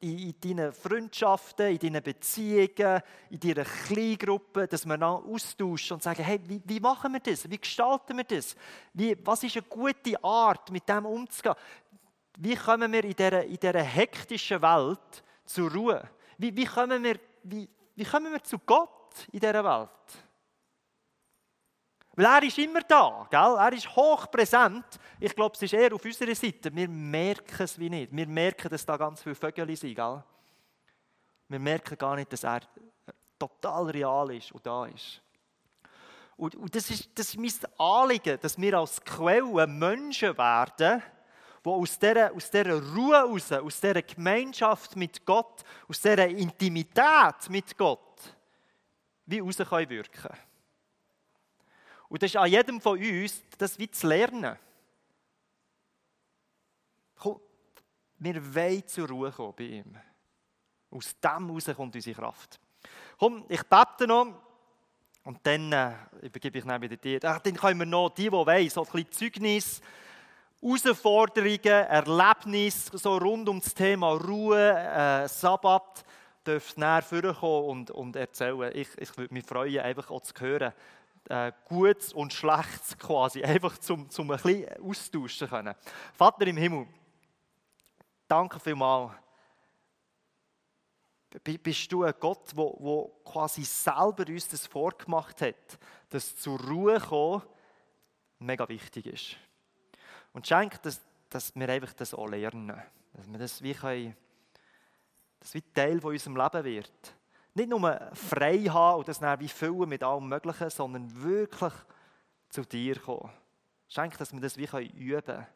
in, 0.01 0.35
deinen 0.41 0.73
Freundschaften, 0.73 1.67
in 1.69 1.79
deinen 1.79 2.03
Beziehungen, 2.03 3.03
in 3.29 3.41
deiner 3.41 3.65
Kleingruppe, 3.65 4.67
dass 4.67 4.87
wir 4.87 4.97
dann 4.97 5.23
austauschen 5.23 5.95
und 5.95 6.03
sagen, 6.03 6.23
hey, 6.23 6.41
wie, 6.45 6.61
wie, 6.65 6.81
machen 6.81 7.13
wir 7.13 7.21
das? 7.21 7.49
Wie 7.49 7.59
gestalten 7.59 8.17
wir 8.17 8.25
das? 8.25 8.57
Wie, 8.95 9.17
was 9.25 9.43
ist 9.43 9.57
eine 9.57 9.67
gute 9.67 10.23
Art, 10.25 10.71
mit 10.71 10.89
dem 10.89 11.05
umzugehen? 11.05 11.55
Wie 12.39 12.57
kommen 12.57 12.93
wir 12.93 13.05
in 13.05 13.15
dieser, 13.15 13.45
in 13.45 13.59
dieser 13.59 13.83
hektischen 13.83 14.63
Welt 14.63 15.23
zur 15.45 15.71
Ruhe? 15.71 16.09
Wie, 16.39 16.57
wie, 16.57 16.65
kommen 16.65 17.05
wir, 17.05 17.21
wie, 17.43 17.69
wie 17.95 18.05
kommen 18.05 18.33
wir 18.33 18.43
zu 18.43 18.59
Gott 18.59 19.27
in 19.33 19.41
dieser 19.41 19.63
Welt? 19.63 19.91
Weil 22.17 22.25
er 22.25 22.43
ist 22.43 22.59
immer 22.59 22.81
da, 22.81 23.27
gell? 23.31 23.57
er 23.59 23.73
ist 23.73 23.95
hochpräsent. 23.95 24.85
Ich 25.21 25.35
glaube, 25.35 25.55
es 25.55 25.63
ist 25.63 25.75
eher 25.75 25.95
auf 25.95 26.05
unserer 26.05 26.35
Seite. 26.35 26.75
Wir 26.75 26.89
merken 26.89 27.63
es 27.63 27.79
wie 27.79 27.91
nicht. 27.91 28.15
Wir 28.15 28.27
merken, 28.27 28.69
dass 28.71 28.87
da 28.87 28.97
ganz 28.97 29.23
viele 29.23 29.35
Vögel 29.35 29.77
sind. 29.77 29.95
Gell? 29.95 30.23
Wir 31.49 31.59
merken 31.59 31.99
gar 31.99 32.17
nicht, 32.17 32.33
dass 32.33 32.43
er 32.43 32.61
total 33.39 33.91
real 33.91 34.35
ist 34.35 34.53
und 34.53 34.65
da 34.65 34.87
ist. 34.87 35.21
Und, 36.37 36.55
und 36.57 36.75
das, 36.75 36.91
ist, 36.91 37.11
das 37.15 37.35
ist 37.35 37.39
mein 37.39 37.53
Anliegen, 37.79 38.39
dass 38.41 38.59
wir 38.59 38.79
als 38.79 39.05
Quelle 39.05 39.67
Menschen 39.67 40.37
werden, 40.39 41.03
die 41.65 41.69
aus 41.69 41.99
dieser, 41.99 42.33
aus 42.33 42.51
dieser 42.51 42.83
Ruhe 42.95 43.17
heraus, 43.17 43.53
aus 43.53 43.81
dieser 43.81 44.01
Gemeinschaft 44.01 44.97
mit 44.97 45.27
Gott, 45.27 45.63
aus 45.87 46.01
dieser 46.01 46.29
Intimität 46.29 47.51
mit 47.51 47.77
Gott, 47.77 48.35
wie 49.27 49.41
raus 49.41 49.59
können 49.59 49.91
wirken 49.91 50.31
und 52.11 52.21
das 52.21 52.33
ist 52.33 52.37
an 52.37 52.51
jedem 52.51 52.81
von 52.81 52.99
uns, 52.99 53.41
das 53.57 53.79
wie 53.79 53.89
zu 53.89 54.09
lernen. 54.09 54.59
Komm, 57.21 57.39
wir 58.19 58.55
wollen 58.55 58.87
zur 58.87 59.09
Ruhe 59.09 59.31
kommen 59.31 59.55
bei 59.57 59.65
ihm. 59.65 59.97
Aus 60.91 61.15
dem 61.21 61.47
heraus 61.47 61.77
kommt 61.77 61.95
unsere 61.95 62.17
Kraft. 62.17 62.59
Komm, 63.19 63.45
ich 63.49 63.63
bete 63.63 64.07
noch. 64.07 64.35
Und 65.25 65.39
dann 65.43 65.71
äh, 65.71 65.93
übergebe 66.23 66.59
ich 66.59 66.65
dann 66.65 66.81
wieder 66.81 66.97
dir. 66.97 67.21
Ach, 67.25 67.39
dann 67.41 67.55
können 67.55 67.79
wir 67.79 67.87
noch, 67.87 68.09
die, 68.09 68.23
die 68.25 68.33
wollen, 68.33 68.71
so 68.71 68.81
ein 68.85 68.91
bisschen 68.91 69.13
Zeugnis, 69.13 69.81
Herausforderungen, 70.63 71.61
Erlebnisse, 71.63 72.97
so 72.97 73.19
rund 73.19 73.49
um 73.49 73.61
das 73.61 73.75
Thema 73.75 74.13
Ruhe, 74.13 74.73
äh, 74.73 75.29
Sabbat, 75.29 76.05
dürft 76.47 76.79
näher 76.79 77.03
vorkommen 77.03 77.67
und, 77.67 77.91
und 77.91 78.17
erzählen. 78.17 78.73
Ich, 78.75 78.89
ich 78.97 79.17
würde 79.19 79.35
mich 79.35 79.45
freuen, 79.45 79.81
einfach 79.81 80.11
auch 80.11 80.23
zu 80.23 80.33
hören, 80.39 80.73
äh, 81.29 81.53
Gutes 81.69 82.15
und 82.15 82.33
Schlechtes 82.33 82.97
quasi, 82.99 83.45
einfach 83.45 83.77
zum, 83.79 84.09
zum 84.09 84.31
ein 84.31 84.39
bisschen 84.39 84.83
austauschen 84.83 85.49
können. 85.49 85.75
Vater 86.15 86.47
im 86.47 86.57
Himmel, 86.57 86.87
danke 88.31 88.61
vielmals. 88.61 89.13
Bist 91.45 91.93
du 91.93 92.05
ein 92.05 92.15
Gott, 92.19 92.57
der, 92.57 92.65
der 92.65 93.11
quasi 93.25 93.63
selber 93.63 94.25
uns 94.29 94.49
das 94.49 94.67
vorgemacht 94.67 95.43
hat, 95.43 95.79
dass 96.09 96.37
zur 96.37 96.61
Ruhe 96.61 96.99
kommen 96.99 97.43
mega 98.41 98.69
wichtig 98.69 99.07
ist. 99.07 99.37
Und 100.33 100.47
schenk, 100.47 100.81
dass, 100.83 101.01
dass 101.29 101.55
wir 101.55 101.69
einfach 101.69 101.93
das 101.93 102.15
auch 102.15 102.27
lernen. 102.27 102.83
Dass 103.13 103.31
wir 103.31 103.39
das 103.39 103.63
wie, 103.63 103.75
können, 103.75 104.17
das 105.39 105.55
wie 105.55 105.63
Teil 105.63 106.01
von 106.01 106.13
unserem 106.13 106.37
Leben 106.37 106.65
wird. 106.65 107.15
Nicht 107.55 107.69
nur 107.69 108.11
frei 108.15 108.59
haben 108.65 108.99
und 109.01 109.09
das 109.09 109.19
dann 109.19 109.39
wie 109.41 109.49
füllen 109.49 109.89
mit 109.89 110.03
allem 110.03 110.29
Möglichen, 110.29 110.71
sondern 110.71 111.23
wirklich 111.23 111.73
zu 112.49 112.63
dir 112.63 112.99
kommen. 112.99 113.31
Schenk, 113.89 114.17
dass 114.19 114.33
wir 114.33 114.41
das 114.41 114.57
wie 114.57 114.67
üben 114.95 115.25
können. 115.25 115.47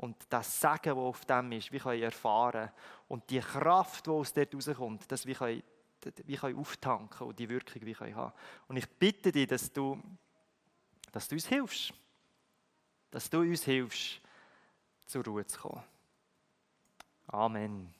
Und 0.00 0.16
das 0.30 0.62
Segen, 0.62 0.78
das 0.82 0.96
auf 0.96 1.26
dem 1.26 1.52
ist, 1.52 1.72
wie 1.72 1.78
können 1.78 2.02
erfahren. 2.02 2.70
Und 3.06 3.28
die 3.28 3.40
Kraft, 3.40 4.06
die 4.06 4.10
aus 4.10 4.32
dort 4.32 4.54
rauskommt, 4.54 5.12
das 5.12 5.26
wie 5.26 5.34
können, 5.34 5.62
wie 6.24 6.36
können 6.36 6.58
auftanken 6.58 7.26
und 7.26 7.38
die 7.38 7.46
Wirkung 7.50 7.82
wie 7.84 7.92
können 7.92 8.16
haben. 8.16 8.32
Und 8.66 8.78
ich 8.78 8.88
bitte 8.88 9.30
dich, 9.30 9.46
dass 9.46 9.70
du, 9.70 10.00
dass 11.12 11.28
du 11.28 11.34
uns 11.34 11.46
hilfst. 11.46 11.92
Dass 13.10 13.28
du 13.28 13.40
uns 13.40 13.62
hilfst, 13.64 14.22
zur 15.04 15.22
Ruhe 15.22 15.44
zu 15.44 15.60
kommen. 15.60 15.84
Amen. 17.26 17.99